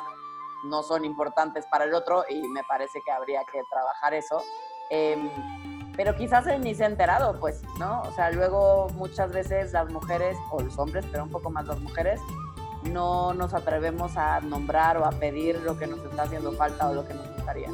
no 0.63 0.83
son 0.83 1.05
importantes 1.05 1.65
para 1.67 1.85
el 1.85 1.93
otro 1.93 2.23
y 2.29 2.41
me 2.49 2.63
parece 2.63 3.01
que 3.05 3.11
habría 3.11 3.43
que 3.45 3.61
trabajar 3.69 4.13
eso. 4.13 4.43
Em, 4.89 5.29
pero 5.95 6.15
quizás 6.15 6.47
él 6.47 6.61
ni 6.61 6.73
se 6.75 6.83
ha 6.83 6.87
enterado, 6.87 7.39
pues, 7.39 7.61
¿no? 7.77 8.01
O 8.03 8.11
sea, 8.13 8.31
luego 8.31 8.87
muchas 8.95 9.31
veces 9.31 9.73
las 9.73 9.89
mujeres, 9.91 10.37
o 10.51 10.61
los 10.61 10.77
hombres, 10.79 11.05
pero 11.11 11.23
un 11.23 11.29
poco 11.29 11.49
más 11.49 11.67
las 11.67 11.79
mujeres, 11.79 12.19
no 12.83 13.33
nos 13.33 13.53
atrevemos 13.53 14.15
a 14.15 14.39
nombrar 14.41 14.97
o 14.97 15.05
a 15.05 15.11
pedir 15.11 15.59
lo 15.61 15.77
que 15.77 15.87
nos 15.87 15.99
está 16.05 16.23
haciendo 16.23 16.51
falta 16.53 16.89
o 16.89 16.93
lo 16.93 17.07
que 17.07 17.13
nos 17.13 17.27
gustaría. 17.35 17.69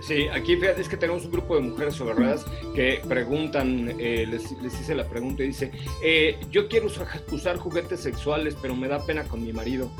Sí, 0.00 0.28
aquí 0.28 0.56
fíjate, 0.56 0.80
es 0.80 0.88
que 0.88 0.96
tenemos 0.96 1.24
un 1.24 1.32
grupo 1.32 1.56
de 1.56 1.62
mujeres 1.62 1.94
sobre 1.94 2.14
ruedas 2.14 2.46
que 2.74 3.02
preguntan, 3.06 3.96
eh, 3.98 4.26
les, 4.26 4.50
hice 4.62 4.94
la 4.94 5.04
pregunta 5.04 5.42
y 5.42 5.48
dice, 5.48 5.72
eh, 6.02 6.38
yo 6.50 6.68
quiero 6.68 6.86
usar, 6.86 7.56
juguetes 7.58 8.00
sexuales, 8.00 8.56
pero 8.60 8.76
me 8.76 8.86
da 8.86 9.04
pena 9.04 9.24
con 9.24 9.44
mi 9.44 9.52
marido. 9.52 9.90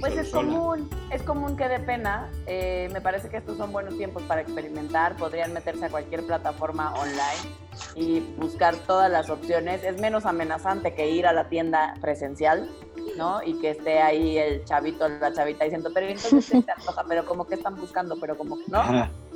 Pues 0.00 0.16
es 0.16 0.30
común, 0.30 0.88
es 1.10 1.22
común 1.22 1.56
que 1.56 1.68
dé 1.68 1.80
pena. 1.80 2.30
Eh, 2.46 2.88
me 2.92 3.00
parece 3.00 3.28
que 3.28 3.36
estos 3.36 3.56
son 3.56 3.72
buenos 3.72 3.96
tiempos 3.96 4.22
para 4.24 4.40
experimentar. 4.40 5.16
Podrían 5.16 5.52
meterse 5.52 5.86
a 5.86 5.88
cualquier 5.88 6.24
plataforma 6.24 6.92
online 6.94 7.54
y 7.94 8.20
buscar 8.36 8.74
todas 8.76 9.10
las 9.10 9.30
opciones. 9.30 9.84
Es 9.84 10.00
menos 10.00 10.26
amenazante 10.26 10.94
que 10.94 11.10
ir 11.10 11.26
a 11.26 11.32
la 11.32 11.48
tienda 11.48 11.94
presencial. 12.00 12.68
¿no? 13.16 13.42
Y 13.44 13.60
que 13.60 13.70
esté 13.70 14.00
ahí 14.00 14.38
el 14.38 14.64
chavito, 14.64 15.08
la 15.08 15.32
chavita 15.32 15.64
diciendo, 15.64 15.90
pero 15.92 16.06
entonces 16.06 16.44
se 16.46 16.56
antoja, 16.56 17.04
pero 17.08 17.24
como 17.26 17.46
que 17.46 17.54
están 17.54 17.76
buscando, 17.76 18.16
pero 18.18 18.36
como 18.36 18.56
que 18.56 18.64
no. 18.68 18.80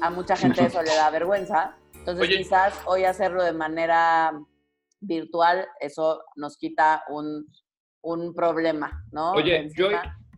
A 0.00 0.11
mucha 0.11 0.37
gente 0.37 0.65
eso 0.65 0.83
le 0.83 0.95
da 0.95 1.11
vergüenza. 1.12 1.77
Entonces 1.95 2.29
quizás 2.29 2.75
hoy 2.87 3.05
hacerlo 3.05 3.43
de 3.43 3.53
manera 3.53 4.33
virtual, 5.00 5.67
eso 5.81 6.23
nos 6.37 6.57
quita 6.57 7.05
un, 7.09 7.47
un 8.03 8.35
problema, 8.35 9.05
¿no? 9.12 9.33
Oye, 9.33 9.71
yo, 9.77 9.88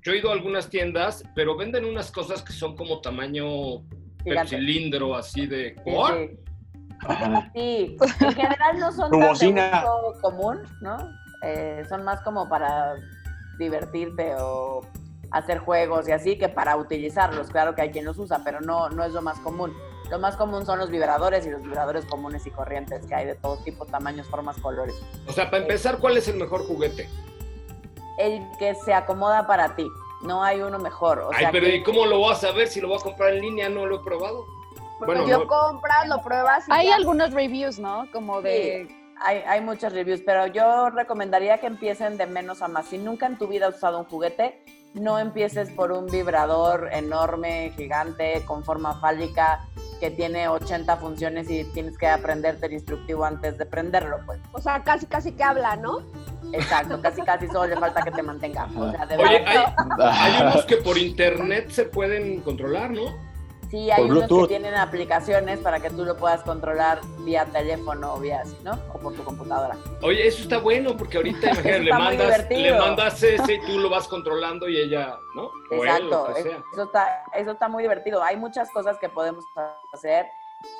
yo 0.03 0.13
he 0.13 0.19
ido 0.19 0.31
a 0.31 0.33
algunas 0.33 0.69
tiendas, 0.69 1.25
pero 1.35 1.57
venden 1.57 1.85
unas 1.85 2.11
cosas 2.11 2.43
que 2.43 2.53
son 2.53 2.77
como 2.77 3.01
tamaño 3.01 3.83
cilindro, 4.47 5.15
así 5.15 5.47
de... 5.47 5.77
Sí, 7.55 7.97
en 8.21 8.35
general 8.35 8.79
no 8.79 8.93
son 8.93 9.11
tan 9.11 10.13
común, 10.21 10.61
¿no? 10.83 10.99
Eh, 11.43 11.83
son 11.89 12.05
más 12.05 12.21
como 12.21 12.49
para 12.49 12.95
divertirte 13.59 14.35
o 14.39 14.83
hacer 15.31 15.59
juegos 15.59 16.09
y 16.09 16.13
así 16.13 16.37
que 16.37 16.49
para 16.49 16.77
utilizarlos. 16.77 17.49
Claro 17.49 17.75
que 17.75 17.83
hay 17.83 17.91
quien 17.91 18.05
los 18.05 18.19
usa, 18.19 18.43
pero 18.45 18.61
no, 18.61 18.91
no 18.91 19.05
es 19.05 19.13
lo 19.13 19.23
más 19.23 19.39
común. 19.39 19.73
Lo 20.11 20.19
más 20.19 20.37
común 20.37 20.67
son 20.67 20.79
los 20.79 20.91
vibradores 20.91 21.47
y 21.47 21.51
los 21.51 21.63
vibradores 21.63 22.05
comunes 22.05 22.45
y 22.47 22.51
corrientes 22.51 23.07
que 23.07 23.15
hay 23.15 23.27
de 23.27 23.37
todo 23.37 23.57
tipo, 23.59 23.87
tamaños, 23.87 24.27
formas, 24.27 24.59
colores. 24.59 24.95
O 25.27 25.33
sea, 25.33 25.51
para 25.51 25.63
empezar, 25.63 25.99
¿cuál 25.99 26.17
es 26.17 26.27
el 26.29 26.37
mejor 26.37 26.67
juguete? 26.67 27.09
El 28.21 28.51
que 28.59 28.75
se 28.75 28.93
acomoda 28.93 29.47
para 29.47 29.75
ti. 29.75 29.89
No 30.23 30.43
hay 30.43 30.61
uno 30.61 30.79
mejor. 30.79 31.31
Ay, 31.35 31.47
pero 31.51 31.67
¿y 31.67 31.83
cómo 31.83 32.05
lo 32.05 32.21
vas 32.21 32.45
a 32.45 32.53
ver 32.53 32.69
si 32.69 32.81
lo 32.81 32.89
voy 32.89 32.99
a 32.99 33.03
comprar 33.03 33.35
en 33.35 33.41
línea? 33.41 33.69
No 33.69 33.87
lo 33.87 33.97
he 33.97 34.05
probado. 34.05 34.45
bueno, 34.99 35.27
yo 35.27 35.47
compras, 35.47 36.07
lo 36.09 36.23
pruebas 36.23 36.69
y 36.69 36.73
Hay 36.73 36.91
algunos 36.91 37.33
reviews, 37.33 37.79
¿no? 37.79 38.07
Como 38.13 38.43
de 38.43 38.89
hay, 39.21 39.39
hay 39.47 39.61
muchas 39.61 39.93
reviews, 39.93 40.23
pero 40.25 40.47
yo 40.47 40.91
recomendaría 40.91 41.59
que 41.59 41.67
empiecen 41.67 42.17
de 42.17 42.27
menos 42.27 42.63
a 42.63 42.69
más. 42.69 42.87
Si 42.87 42.99
nunca 42.99 43.27
en 43.27 43.39
tu 43.39 43.47
vida 43.47 43.69
has 43.69 43.77
usado 43.77 43.99
un 43.99 44.07
juguete, 44.07 44.63
no 44.95 45.19
empieces 45.19 45.71
por 45.71 45.93
un 45.93 46.07
vibrador 46.07 46.89
enorme, 46.93 47.73
gigante, 47.77 48.43
con 48.45 48.65
forma 48.65 48.99
fálica, 49.01 49.61
que 50.01 50.11
tiene 50.11 50.49
80 50.49 50.97
funciones 50.97 51.51
y 51.51 51.65
tienes 51.65 51.97
que 51.99 52.09
aprenderte 52.09 52.67
el 52.67 52.73
instructivo 52.73 53.25
antes 53.25 53.59
de 53.59 53.67
prenderlo, 53.67 54.19
pues. 54.27 54.41
O 54.53 54.61
sea, 54.61 54.83
casi 54.83 55.07
casi 55.07 55.33
que 55.33 55.45
habla, 55.45 55.77
¿no? 55.77 56.01
Exacto, 56.53 57.01
casi 57.01 57.23
casi 57.23 57.47
solo 57.49 57.67
le 57.67 57.77
falta 57.77 58.03
que 58.03 58.11
te 58.11 58.23
mantenga. 58.23 58.69
O 58.77 58.91
sea, 58.91 59.07
de 59.07 59.17
Oye, 59.17 59.45
hay, 59.47 59.65
hay 59.99 60.43
unos 60.43 60.65
que 60.65 60.77
por 60.77 60.99
internet 60.99 61.71
se 61.71 61.85
pueden 61.85 62.41
controlar, 62.41 62.91
¿no? 62.91 63.31
Sí, 63.71 63.89
hay 63.89 64.03
unos 64.03 64.27
que 64.27 64.49
tienen 64.49 64.75
aplicaciones 64.75 65.61
para 65.61 65.79
que 65.79 65.91
tú 65.91 66.05
lo 66.05 66.17
puedas 66.17 66.43
controlar 66.43 67.01
vía 67.21 67.45
teléfono 67.45 68.15
o 68.15 68.19
vía 68.19 68.41
así, 68.41 68.57
¿no? 68.65 68.73
O 68.93 68.99
por 68.99 69.15
tu 69.15 69.23
computadora. 69.23 69.77
Oye, 70.03 70.27
eso 70.27 70.43
está 70.43 70.59
bueno 70.59 70.97
porque 70.97 71.19
ahorita 71.19 71.51
imagínate, 71.51 71.79
le, 71.79 71.93
mandas, 71.93 72.51
le 72.51 72.79
mandas 72.79 73.23
ese 73.23 73.55
y 73.55 73.61
tú 73.61 73.79
lo 73.79 73.89
vas 73.89 74.09
controlando 74.09 74.69
y 74.69 74.77
ella, 74.77 75.17
¿no? 75.37 75.51
Exacto, 75.71 76.35
Eso, 76.37 76.83
está, 76.83 77.23
eso 77.33 77.53
está 77.53 77.69
muy 77.69 77.85
divertido. 77.85 78.21
Hay 78.25 78.37
muchas 78.37 78.69
cosas 78.73 78.99
que 78.99 79.09
podemos 79.09 79.45
hacer 79.93 80.27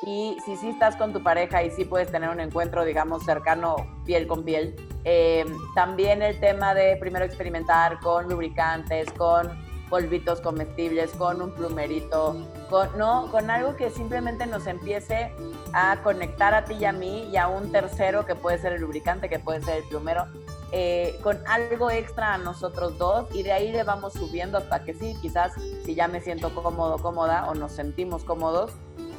y 0.03 0.39
si 0.45 0.57
sí 0.57 0.71
estás 0.71 0.97
con 0.97 1.13
tu 1.13 1.23
pareja 1.23 1.63
y 1.63 1.71
sí 1.71 1.85
puedes 1.85 2.11
tener 2.11 2.31
un 2.31 2.41
encuentro, 2.41 2.85
digamos, 2.85 3.25
cercano 3.25 3.77
piel 4.05 4.27
con 4.27 4.45
piel, 4.45 4.75
eh, 5.05 5.45
también 5.75 6.23
el 6.23 6.39
tema 6.41 6.75
de 6.75 6.97
primero 6.97 7.25
experimentar 7.25 8.01
con 8.01 8.29
lubricantes, 8.29 9.11
con 9.13 9.51
polvitos 9.89 10.41
comestibles, 10.41 11.11
con 11.13 11.43
un 11.43 11.51
plumerito, 11.53 12.37
con, 12.71 12.97
¿no? 12.97 13.29
con 13.31 13.51
algo 13.51 13.75
que 13.77 13.91
simplemente 13.91 14.47
nos 14.47 14.67
empiece 14.67 15.33
a 15.73 16.01
conectar 16.03 16.55
a 16.55 16.65
ti 16.65 16.75
y 16.75 16.85
a 16.85 16.93
mí 16.93 17.29
y 17.31 17.37
a 17.37 17.49
un 17.49 17.73
tercero 17.73 18.25
que 18.25 18.37
puede 18.37 18.59
ser 18.59 18.75
el 18.75 18.83
lubricante, 18.83 19.29
que 19.29 19.41
puede 19.41 19.63
ser 19.63 19.79
el 19.79 19.85
plumero, 19.89 20.27
eh, 20.71 21.19
con 21.25 21.39
algo 21.49 21.91
extra 21.91 22.35
a 22.35 22.39
nosotros 22.39 22.97
dos 22.99 23.27
y 23.35 23.43
de 23.43 23.51
ahí 23.51 23.73
le 23.73 23.83
vamos 23.83 24.13
subiendo 24.13 24.59
hasta 24.59 24.85
que 24.85 24.95
sí, 24.95 25.17
quizás 25.21 25.53
si 25.85 25.97
ya 25.97 26.07
me 26.07 26.21
siento 26.21 26.55
cómodo, 26.55 26.99
cómoda 26.99 27.51
o 27.51 27.55
nos 27.55 27.73
sentimos 27.73 28.23
cómodos, 28.23 28.71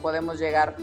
podemos 0.02 0.40
llegar 0.40 0.76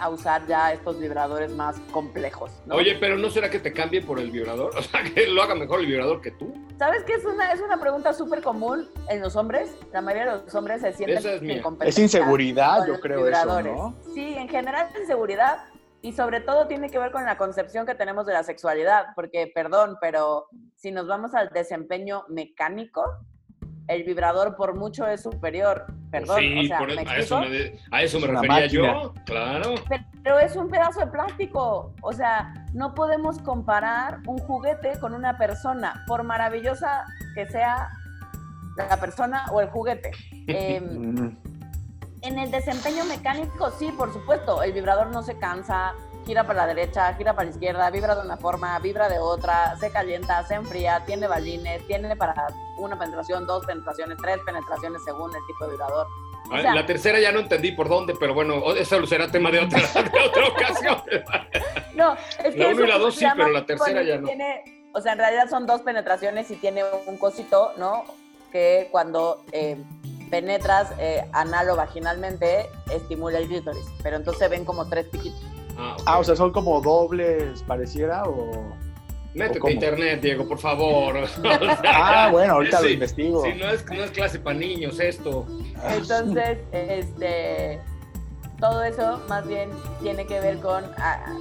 a 0.00 0.08
usar 0.08 0.46
ya 0.46 0.72
estos 0.72 0.98
vibradores 0.98 1.50
más 1.52 1.78
complejos. 1.92 2.50
Oye, 2.70 2.96
pero 2.98 3.16
¿no 3.16 3.30
será 3.30 3.48
que 3.48 3.58
te 3.58 3.72
cambie 3.72 4.02
por 4.02 4.18
el 4.18 4.30
vibrador? 4.30 4.72
O 4.78 4.82
sea, 4.82 5.02
que 5.02 5.26
lo 5.26 5.42
haga 5.42 5.54
mejor 5.54 5.80
el 5.80 5.86
vibrador 5.86 6.20
que 6.20 6.30
tú. 6.32 6.52
¿Sabes 6.78 7.04
qué? 7.04 7.14
Es 7.14 7.24
una, 7.24 7.52
es 7.52 7.60
una 7.60 7.80
pregunta 7.80 8.12
súper 8.12 8.42
común 8.42 8.88
en 9.08 9.20
los 9.20 9.36
hombres. 9.36 9.76
La 9.92 10.00
mayoría 10.00 10.36
de 10.36 10.42
los 10.42 10.54
hombres 10.54 10.80
se 10.80 10.92
sienten 10.92 11.18
es 11.18 11.80
Es 11.80 11.98
inseguridad, 11.98 12.86
yo 12.86 13.00
creo 13.00 13.26
eso, 13.28 13.62
¿no? 13.62 13.96
Sí, 14.14 14.34
en 14.34 14.48
general 14.48 14.88
es 14.92 15.00
inseguridad 15.00 15.58
y 16.02 16.12
sobre 16.12 16.40
todo 16.40 16.66
tiene 16.66 16.90
que 16.90 16.98
ver 16.98 17.12
con 17.12 17.24
la 17.24 17.38
concepción 17.38 17.86
que 17.86 17.94
tenemos 17.94 18.26
de 18.26 18.34
la 18.34 18.42
sexualidad, 18.42 19.06
porque, 19.14 19.50
perdón, 19.54 19.96
pero 20.02 20.48
si 20.74 20.90
nos 20.90 21.06
vamos 21.06 21.34
al 21.34 21.48
desempeño 21.48 22.24
mecánico, 22.28 23.02
el 23.88 24.04
vibrador 24.04 24.56
por 24.56 24.74
mucho 24.74 25.06
es 25.06 25.22
superior. 25.22 25.86
Perdón, 26.10 26.36
o 26.58 26.64
sea, 26.64 26.80
¿me 26.80 26.94
a, 27.08 27.18
eso 27.18 27.40
me, 27.40 27.72
a, 27.90 28.02
eso 28.02 28.20
me, 28.20 28.26
refería 28.28 28.66
yo, 28.66 29.14
claro. 29.26 29.74
Pero 30.22 30.38
es 30.38 30.54
un 30.54 30.70
pedazo 30.70 31.00
de 31.00 31.06
plástico. 31.08 31.92
O 32.02 32.12
sea, 32.12 32.54
no 32.72 32.94
podemos 32.94 33.38
comparar 33.40 34.20
un 34.26 34.38
juguete 34.38 34.98
con 35.00 35.12
una 35.12 35.36
persona, 35.36 36.04
por 36.06 36.22
maravillosa 36.22 37.04
que 37.34 37.46
sea 37.46 37.90
la 38.76 38.96
persona 38.98 39.46
o 39.52 39.60
el 39.60 39.68
juguete. 39.68 40.12
Em, 40.46 41.36
en 42.22 42.38
el 42.38 42.50
desempeño 42.50 43.04
mecánico, 43.04 43.70
sí, 43.72 43.92
por 43.96 44.12
supuesto, 44.12 44.62
el 44.62 44.72
vibrador 44.72 45.08
no 45.08 45.22
se 45.22 45.36
cansa, 45.38 45.94
gira 46.24 46.44
para 46.44 46.66
la 46.66 46.74
derecha, 46.74 47.12
gira 47.14 47.34
para 47.34 47.46
la 47.46 47.50
izquierda, 47.50 47.90
vibra 47.90 48.14
de 48.14 48.22
una 48.22 48.36
forma, 48.36 48.78
vibra 48.78 49.08
de 49.08 49.18
otra, 49.18 49.76
se 49.78 49.90
calienta, 49.90 50.42
se 50.44 50.54
enfría, 50.54 51.04
tiene 51.04 51.26
balines, 51.26 51.86
tiene 51.86 52.16
para 52.16 52.34
una 52.78 52.98
penetración, 52.98 53.46
dos 53.46 53.64
penetraciones, 53.66 54.18
tres 54.20 54.38
penetraciones 54.44 55.02
según 55.04 55.34
el 55.34 55.46
tipo 55.46 55.64
de 55.64 55.72
vibrador. 55.72 56.06
la 56.50 56.86
tercera 56.86 57.20
ya 57.20 57.32
no 57.32 57.40
entendí 57.40 57.72
por 57.72 57.88
dónde, 57.88 58.14
pero 58.18 58.34
bueno, 58.34 58.72
eso 58.74 59.06
será 59.06 59.30
tema 59.30 59.50
de 59.50 59.60
otra, 59.60 59.80
ocasión. 60.48 61.02
no, 61.94 62.14
es 62.42 62.54
que 62.54 62.58
la 62.58 62.68
uno 62.68 62.84
y 62.84 62.86
la 62.86 62.98
dos 62.98 63.14
sí, 63.14 63.26
pero 63.36 63.50
la 63.50 63.66
tercera 63.66 64.02
ya 64.02 64.18
no. 64.18 64.28
o 64.92 65.00
sea, 65.00 65.12
en 65.12 65.18
realidad 65.18 65.48
son 65.48 65.66
dos 65.66 65.82
penetraciones 65.82 66.50
y 66.50 66.56
tiene 66.56 66.82
un 67.06 67.18
cosito, 67.18 67.72
¿no? 67.76 68.04
Que 68.50 68.88
cuando 68.90 69.42
eh, 69.52 69.76
penetras 70.30 70.92
eh, 70.98 71.24
anal 71.32 71.70
o 71.70 71.76
vaginalmente 71.76 72.66
estimula 72.92 73.38
el 73.38 73.48
clítoris, 73.48 73.86
pero 74.02 74.16
entonces 74.16 74.48
ven 74.48 74.64
como 74.64 74.88
tres 74.88 75.06
piquitos. 75.06 75.53
Ah, 75.78 75.96
ah, 76.06 76.18
o 76.18 76.24
sea, 76.24 76.36
son 76.36 76.52
como 76.52 76.80
dobles, 76.80 77.62
pareciera, 77.62 78.24
o... 78.24 78.74
Métete 79.34 79.66
a 79.66 79.70
internet, 79.72 80.20
Diego, 80.20 80.46
por 80.46 80.58
favor. 80.58 81.16
ah, 81.84 82.28
bueno, 82.30 82.54
ahorita 82.54 82.80
lo 82.80 82.88
investigo. 82.88 83.42
Sí, 83.44 83.54
no 83.58 83.68
es, 83.68 83.84
no 83.86 84.04
es 84.04 84.10
clase 84.12 84.38
para 84.38 84.56
niños 84.56 85.00
esto. 85.00 85.44
Entonces, 85.88 86.58
este, 86.70 87.80
todo 88.60 88.84
eso 88.84 89.20
más 89.28 89.44
bien 89.46 89.70
tiene 90.00 90.24
que 90.26 90.38
ver 90.38 90.60
con 90.60 90.84
a, 90.98 91.36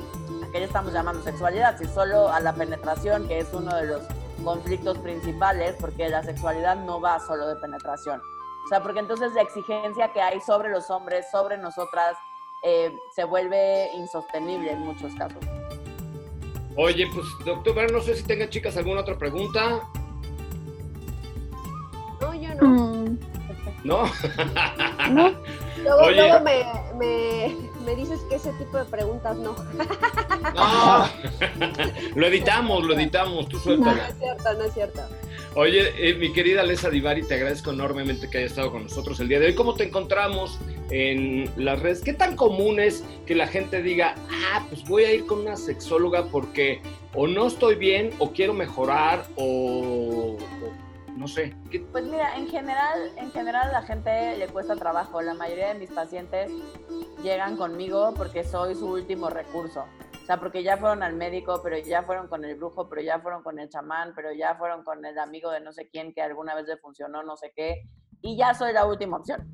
que 0.52 0.64
estamos 0.64 0.94
llamando 0.94 1.24
sexualidad, 1.24 1.78
si 1.78 1.86
solo 1.86 2.30
a 2.30 2.40
la 2.40 2.54
penetración, 2.54 3.28
que 3.28 3.40
es 3.40 3.54
uno 3.54 3.76
de 3.76 3.86
los 3.86 4.02
conflictos 4.44 4.98
principales, 5.00 5.76
porque 5.80 6.10
la 6.10 6.24
sexualidad 6.24 6.76
no 6.76 7.00
va 7.00 7.20
solo 7.20 7.48
de 7.48 7.56
penetración. 7.58 8.20
O 8.66 8.68
sea, 8.70 8.82
porque 8.82 9.00
entonces 9.00 9.34
la 9.34 9.42
exigencia 9.42 10.12
que 10.14 10.22
hay 10.22 10.40
sobre 10.42 10.70
los 10.70 10.90
hombres, 10.90 11.26
sobre 11.32 11.58
nosotras, 11.58 12.16
eh, 12.64 12.92
se 13.14 13.24
vuelve 13.26 13.90
insostenible 13.96 14.72
en 14.72 14.80
muchos 14.80 15.14
casos. 15.16 15.44
Oye, 16.76 17.08
pues 17.14 17.26
doctor, 17.46 17.92
no 17.92 18.02
sé 18.02 18.16
si 18.16 18.24
tengan 18.24 18.50
chicas 18.50 18.78
alguna 18.78 19.02
otra 19.02 19.18
pregunta. 19.18 19.82
No, 22.20 22.34
yo 22.34 22.56
no. 22.56 22.68
Mm. 22.68 23.20
¿No? 23.84 24.06
no. 25.12 25.34
Luego, 25.84 26.12
luego 26.12 26.40
me, 26.40 26.64
me, 26.98 27.56
me, 27.86 27.96
dices 27.96 28.22
que 28.30 28.36
ese 28.36 28.54
tipo 28.54 28.78
de 28.78 28.86
preguntas 28.86 29.36
no. 29.36 29.54
No, 30.56 31.10
lo 32.16 32.28
editamos, 32.28 32.84
lo 32.86 32.94
editamos, 32.94 33.50
tú 33.50 33.60
suéltalo. 33.60 33.92
No, 33.92 34.02
no 34.02 34.08
es 34.08 34.18
cierto, 34.18 34.54
no 34.54 34.64
es 34.64 34.74
cierto. 34.74 35.02
Oye, 35.56 35.94
eh, 35.98 36.16
mi 36.16 36.34
querida 36.34 36.64
Lesa 36.64 36.90
Divari, 36.90 37.22
te 37.22 37.36
agradezco 37.36 37.72
enormemente 37.72 38.28
que 38.28 38.40
hayas 38.40 38.52
estado 38.52 38.72
con 38.72 38.84
nosotros 38.84 39.20
el 39.20 39.28
día 39.28 39.40
de 39.40 39.48
hoy. 39.48 39.56
¿Cómo 39.56 39.76
te 39.76 39.84
encontramos 39.84 40.60
en 40.90 41.48
las 41.64 41.80
redes? 41.80 42.02
¿Qué 42.02 42.14
tan 42.14 42.36
común 42.36 42.80
es 42.80 43.04
que 43.28 43.36
la 43.36 43.46
gente 43.46 43.84
diga, 43.84 44.16
ah, 44.32 44.66
pues 44.68 44.84
voy 44.86 45.04
a 45.04 45.14
ir 45.14 45.28
con 45.28 45.42
una 45.42 45.56
sexóloga 45.56 46.26
porque 46.26 46.82
o 47.14 47.28
no 47.28 47.46
estoy 47.46 47.76
bien 47.76 48.10
o 48.18 48.32
quiero 48.32 48.56
mejorar 48.56 49.28
o 49.36 50.38
no 51.16 51.28
sé. 51.28 51.56
Pues 51.92 52.04
mira, 52.06 52.36
en 52.36 52.48
general, 52.48 53.12
en 53.18 53.32
general 53.32 53.72
la 53.72 53.84
gente 53.84 54.36
le 54.38 54.48
cuesta 54.48 54.76
trabajo. 54.76 55.22
La 55.22 55.36
mayoría 55.36 55.68
de 55.68 55.80
mis 55.80 55.92
pacientes 55.92 56.52
llegan 57.24 57.58
conmigo 57.58 58.16
porque 58.18 58.44
soy 58.44 58.74
su 58.74 58.88
último 58.88 59.30
recurso. 59.30 59.86
O 60.24 60.26
sea, 60.26 60.40
porque 60.40 60.64
ya 60.64 60.78
fueron 60.78 61.04
al 61.04 61.16
médico, 61.16 61.60
pero 61.62 61.78
ya 61.78 62.04
fueron 62.04 62.30
con 62.30 62.46
el 62.46 62.56
brujo, 62.56 62.88
pero 62.88 63.02
ya 63.02 63.20
fueron 63.20 63.44
con 63.44 63.60
el 63.60 63.68
chamán, 63.68 64.14
pero 64.16 64.32
ya 64.32 64.56
fueron 64.56 64.86
con 64.86 65.04
el 65.04 65.20
amigo 65.20 65.52
de 65.52 65.60
no 65.60 65.74
sé 65.74 65.90
quién 65.90 66.14
que 66.14 66.22
alguna 66.22 66.56
vez 66.56 66.66
le 66.66 66.78
funcionó, 66.78 67.24
no 67.24 67.36
sé 67.36 67.52
qué, 67.54 67.82
y 68.22 68.38
ya 68.38 68.54
soy 68.54 68.72
la 68.72 68.86
última 68.86 69.18
opción. 69.18 69.46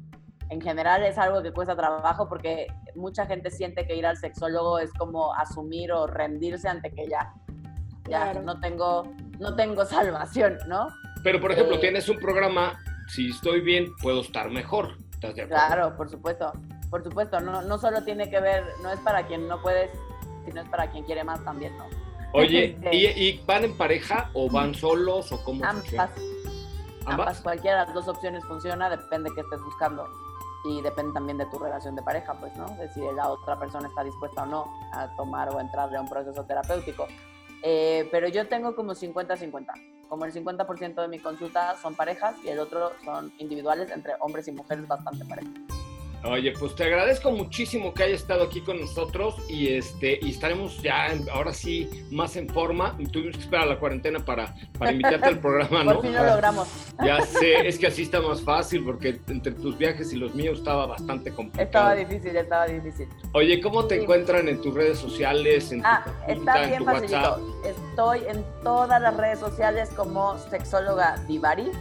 En 0.51 0.62
general 0.62 1.03
es 1.03 1.17
algo 1.17 1.41
que 1.41 1.51
cuesta 1.51 1.75
trabajo 1.75 2.29
porque 2.29 2.67
mucha 2.93 3.25
gente 3.25 3.49
siente 3.49 3.88
que 3.88 3.95
ir 3.95 4.05
al 4.05 4.17
sexólogo 4.17 4.77
es 4.77 4.93
como 4.93 5.34
asumir 5.34 5.91
o 5.91 6.05
rendirse 6.05 6.69
ante 6.69 6.91
que 6.91 7.08
ya, 7.08 7.34
ya 8.08 8.34
no 8.36 8.60
tengo, 8.60 9.12
no 9.39 9.55
tengo 9.55 9.86
salvación, 9.86 10.60
¿no? 10.67 10.89
Pero, 11.23 11.41
por 11.41 11.51
ejemplo, 11.51 11.77
eh, 11.77 11.79
tienes 11.79 12.08
un 12.10 12.19
programa, 12.19 12.79
si 13.08 13.32
estoy 13.32 13.62
bien, 13.62 13.88
puedo 14.03 14.21
estar 14.21 14.51
mejor. 14.51 14.97
¿Estás 15.13 15.34
de 15.34 15.41
acuerdo? 15.41 15.65
Claro, 15.65 15.97
por 15.97 16.10
supuesto. 16.10 16.53
Por 16.91 17.03
supuesto, 17.03 17.39
no, 17.39 17.63
no 17.63 17.77
solo 17.79 18.03
tiene 18.03 18.29
que 18.29 18.39
ver, 18.39 18.63
no 18.84 18.91
es 18.91 18.99
para 18.99 19.25
quien 19.27 19.47
no 19.47 19.62
puedes, 19.62 19.91
sino 20.49 20.62
es 20.62 20.69
para 20.69 20.89
quien 20.91 21.03
quiere 21.03 21.23
más 21.23 21.43
también, 21.43 21.75
¿no? 21.77 21.85
Oye, 22.33 22.77
¿y, 22.91 23.39
van 23.45 23.65
en 23.65 23.77
pareja 23.77 24.29
o 24.33 24.49
van 24.49 24.75
solos 24.75 25.31
o 25.31 25.43
cómo 25.43 25.63
ambas, 25.63 25.83
funciona? 25.83 26.09
Ambas. 27.05 27.41
Cualquiera 27.41 27.79
de 27.79 27.85
las 27.85 27.93
dos 27.93 28.07
opciones 28.07 28.43
funciona, 28.45 28.89
depende 28.89 29.29
de 29.29 29.35
qué 29.35 29.41
estés 29.41 29.62
buscando. 29.62 30.07
Y 30.65 30.81
depende 30.81 31.13
también 31.13 31.38
de 31.38 31.45
tu 31.45 31.57
relación 31.57 31.95
de 31.95 32.01
pareja, 32.01 32.33
pues, 32.33 32.55
¿no? 32.57 32.67
De 32.75 32.89
si 32.89 32.99
la 33.15 33.29
otra 33.29 33.57
persona 33.57 33.88
está 33.88 34.03
dispuesta 34.03 34.43
o 34.43 34.45
no 34.45 34.65
a 34.93 35.07
tomar 35.15 35.49
o 35.49 35.59
entrarle 35.59 35.97
a 35.97 36.01
un 36.01 36.09
proceso 36.09 36.43
terapéutico. 36.43 37.07
Eh, 37.63 38.07
pero 38.12 38.27
yo 38.27 38.47
tengo 38.47 38.75
como 38.75 38.93
50-50 38.93 39.65
como 40.09 40.25
el 40.25 40.33
50% 40.33 41.01
de 41.01 41.07
mi 41.07 41.19
consulta 41.19 41.77
son 41.77 41.93
parejas 41.93 42.35
y 42.43 42.49
el 42.49 42.59
otro 42.59 42.91
son 43.05 43.31
individuales 43.38 43.91
entre 43.91 44.13
hombres 44.19 44.47
y 44.47 44.51
mujeres 44.51 44.88
bastante 44.88 45.23
parejas. 45.23 45.78
Oye, 46.23 46.51
pues 46.60 46.75
te 46.75 46.84
agradezco 46.84 47.32
muchísimo 47.32 47.93
que 47.93 48.03
hayas 48.03 48.21
estado 48.21 48.43
aquí 48.43 48.62
con 48.62 48.79
nosotros 48.79 49.36
y 49.47 49.73
este 49.73 50.19
y 50.21 50.32
estaremos 50.32 50.82
ya 50.82 51.13
ahora 51.32 51.53
sí 51.53 51.89
más 52.12 52.36
en 52.36 52.49
forma. 52.49 52.97
Tuvimos 53.12 53.38
que 53.38 53.43
esperar 53.43 53.67
la 53.67 53.79
cuarentena 53.79 54.19
para, 54.19 54.53
para 54.77 54.91
invitarte 54.91 55.27
al 55.27 55.39
programa, 55.39 55.84
¿no? 55.86 55.93
Por 55.93 56.01
fin 56.03 56.13
lo 56.13 56.25
logramos. 56.25 56.67
Ya 57.05 57.21
sé, 57.21 57.65
es 57.65 57.79
que 57.79 57.88
así 57.88 58.01
está 58.01 58.19
más 58.19 58.41
fácil 58.41 58.84
porque 58.84 59.21
entre 59.29 59.53
tus 59.53 59.77
viajes 59.77 60.12
y 60.12 60.17
los 60.17 60.36
míos 60.36 60.60
estaba 60.60 60.86
bastante 60.86 61.32
complicado. 61.32 61.65
Estaba 61.65 61.95
difícil, 61.95 62.36
estaba 62.36 62.67
difícil. 62.67 63.08
Oye, 63.32 63.62
¿cómo 63.62 63.86
te 63.86 64.01
encuentran 64.01 64.49
en 64.49 64.62
tus 64.62 64.73
redes 64.73 64.97
sociales? 64.97 65.71
En 65.71 65.86
ah, 65.86 66.03
está 66.27 66.65
bien 66.65 66.84
facilito. 66.84 67.62
Estoy 67.63 68.19
en 68.27 68.43
todas 68.63 69.01
las 69.01 69.15
redes 69.15 69.39
sociales 69.39 69.89
como 69.95 70.38
sexóloga 70.49 71.15
Divari 71.25 71.71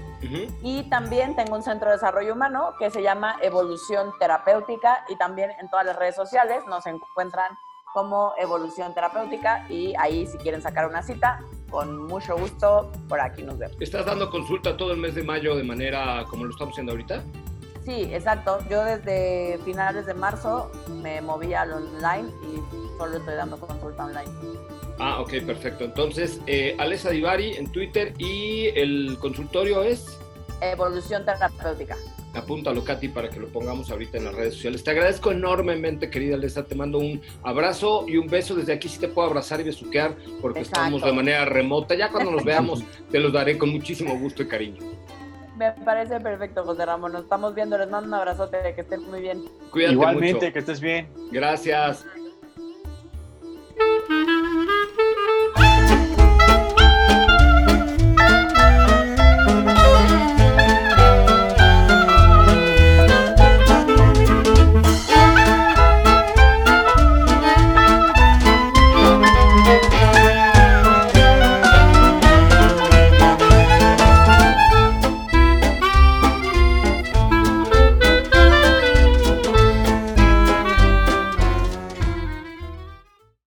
y 0.62 0.82
también 0.90 1.36
tengo 1.36 1.56
un 1.56 1.62
centro 1.62 1.88
de 1.88 1.94
desarrollo 1.94 2.34
humano 2.34 2.74
que 2.78 2.90
se 2.90 3.02
llama 3.02 3.36
Evolución 3.42 4.12
Terapéutica 4.18 5.04
y 5.08 5.16
también 5.16 5.50
en 5.60 5.68
todas 5.70 5.86
las 5.86 5.96
redes 5.96 6.16
sociales 6.16 6.62
nos 6.68 6.86
encuentran 6.86 7.56
como 7.92 8.34
Evolución 8.38 8.94
Terapéutica 8.94 9.66
y 9.68 9.94
ahí 9.98 10.26
si 10.26 10.36
quieren 10.38 10.62
sacar 10.62 10.88
una 10.88 11.02
cita, 11.02 11.40
con 11.70 12.06
mucho 12.06 12.36
gusto 12.36 12.90
por 13.08 13.20
aquí 13.20 13.42
nos 13.42 13.58
vemos. 13.58 13.76
¿Estás 13.80 14.06
dando 14.06 14.30
consulta 14.30 14.76
todo 14.76 14.92
el 14.92 14.98
mes 14.98 15.14
de 15.14 15.22
mayo 15.22 15.56
de 15.56 15.64
manera 15.64 16.24
como 16.28 16.44
lo 16.44 16.50
estamos 16.50 16.72
haciendo 16.72 16.92
ahorita? 16.92 17.22
Sí, 17.84 18.10
exacto. 18.12 18.58
Yo 18.68 18.84
desde 18.84 19.58
finales 19.64 20.04
de 20.04 20.12
marzo 20.12 20.70
me 21.02 21.22
moví 21.22 21.54
al 21.54 21.72
online 21.72 22.28
y 22.42 22.98
solo 22.98 23.16
estoy 23.16 23.34
dando 23.34 23.58
consulta 23.58 24.04
online. 24.04 24.30
Ah, 24.98 25.20
ok, 25.20 25.40
perfecto. 25.46 25.84
Entonces, 25.84 26.40
eh, 26.46 26.74
Alessa 26.78 27.10
Divari 27.10 27.56
en 27.56 27.70
Twitter 27.70 28.14
y 28.18 28.66
el 28.74 29.16
consultorio 29.20 29.82
es... 29.82 30.18
Evolución 30.60 31.24
Terapéutica. 31.24 31.96
Apúntalo, 32.34 32.84
Katy, 32.84 33.08
para 33.08 33.30
que 33.30 33.40
lo 33.40 33.48
pongamos 33.48 33.90
ahorita 33.90 34.18
en 34.18 34.24
las 34.24 34.34
redes 34.34 34.54
sociales. 34.54 34.84
Te 34.84 34.90
agradezco 34.90 35.30
enormemente, 35.30 36.10
querida 36.10 36.34
Alessa. 36.34 36.64
Te 36.64 36.74
mando 36.74 36.98
un 36.98 37.20
abrazo 37.42 38.04
y 38.06 38.16
un 38.16 38.26
beso. 38.26 38.54
Desde 38.54 38.72
aquí 38.72 38.88
sí 38.88 38.98
te 38.98 39.08
puedo 39.08 39.28
abrazar 39.28 39.60
y 39.60 39.64
besuquear 39.64 40.14
porque 40.40 40.60
estamos 40.60 41.02
de 41.02 41.12
manera 41.12 41.44
remota. 41.44 41.94
Ya 41.94 42.10
cuando 42.10 42.30
nos 42.30 42.44
veamos, 42.44 42.82
te 43.10 43.18
los 43.18 43.32
daré 43.32 43.56
con 43.56 43.70
muchísimo 43.70 44.18
gusto 44.18 44.42
y 44.42 44.48
cariño. 44.48 44.82
Me 45.56 45.72
parece 45.84 46.20
perfecto, 46.20 46.64
José 46.64 46.86
Ramón. 46.86 47.12
Nos 47.12 47.22
estamos 47.22 47.54
viendo. 47.54 47.78
Les 47.78 47.88
mando 47.88 48.08
un 48.08 48.14
abrazote. 48.14 48.58
Que 48.74 48.82
estén 48.82 49.02
muy 49.10 49.20
bien. 49.20 49.44
Cuídate 49.70 49.94
Igualmente, 49.94 50.52
que 50.52 50.58
estés 50.58 50.80
bien. 50.80 51.08
Gracias. 51.32 52.04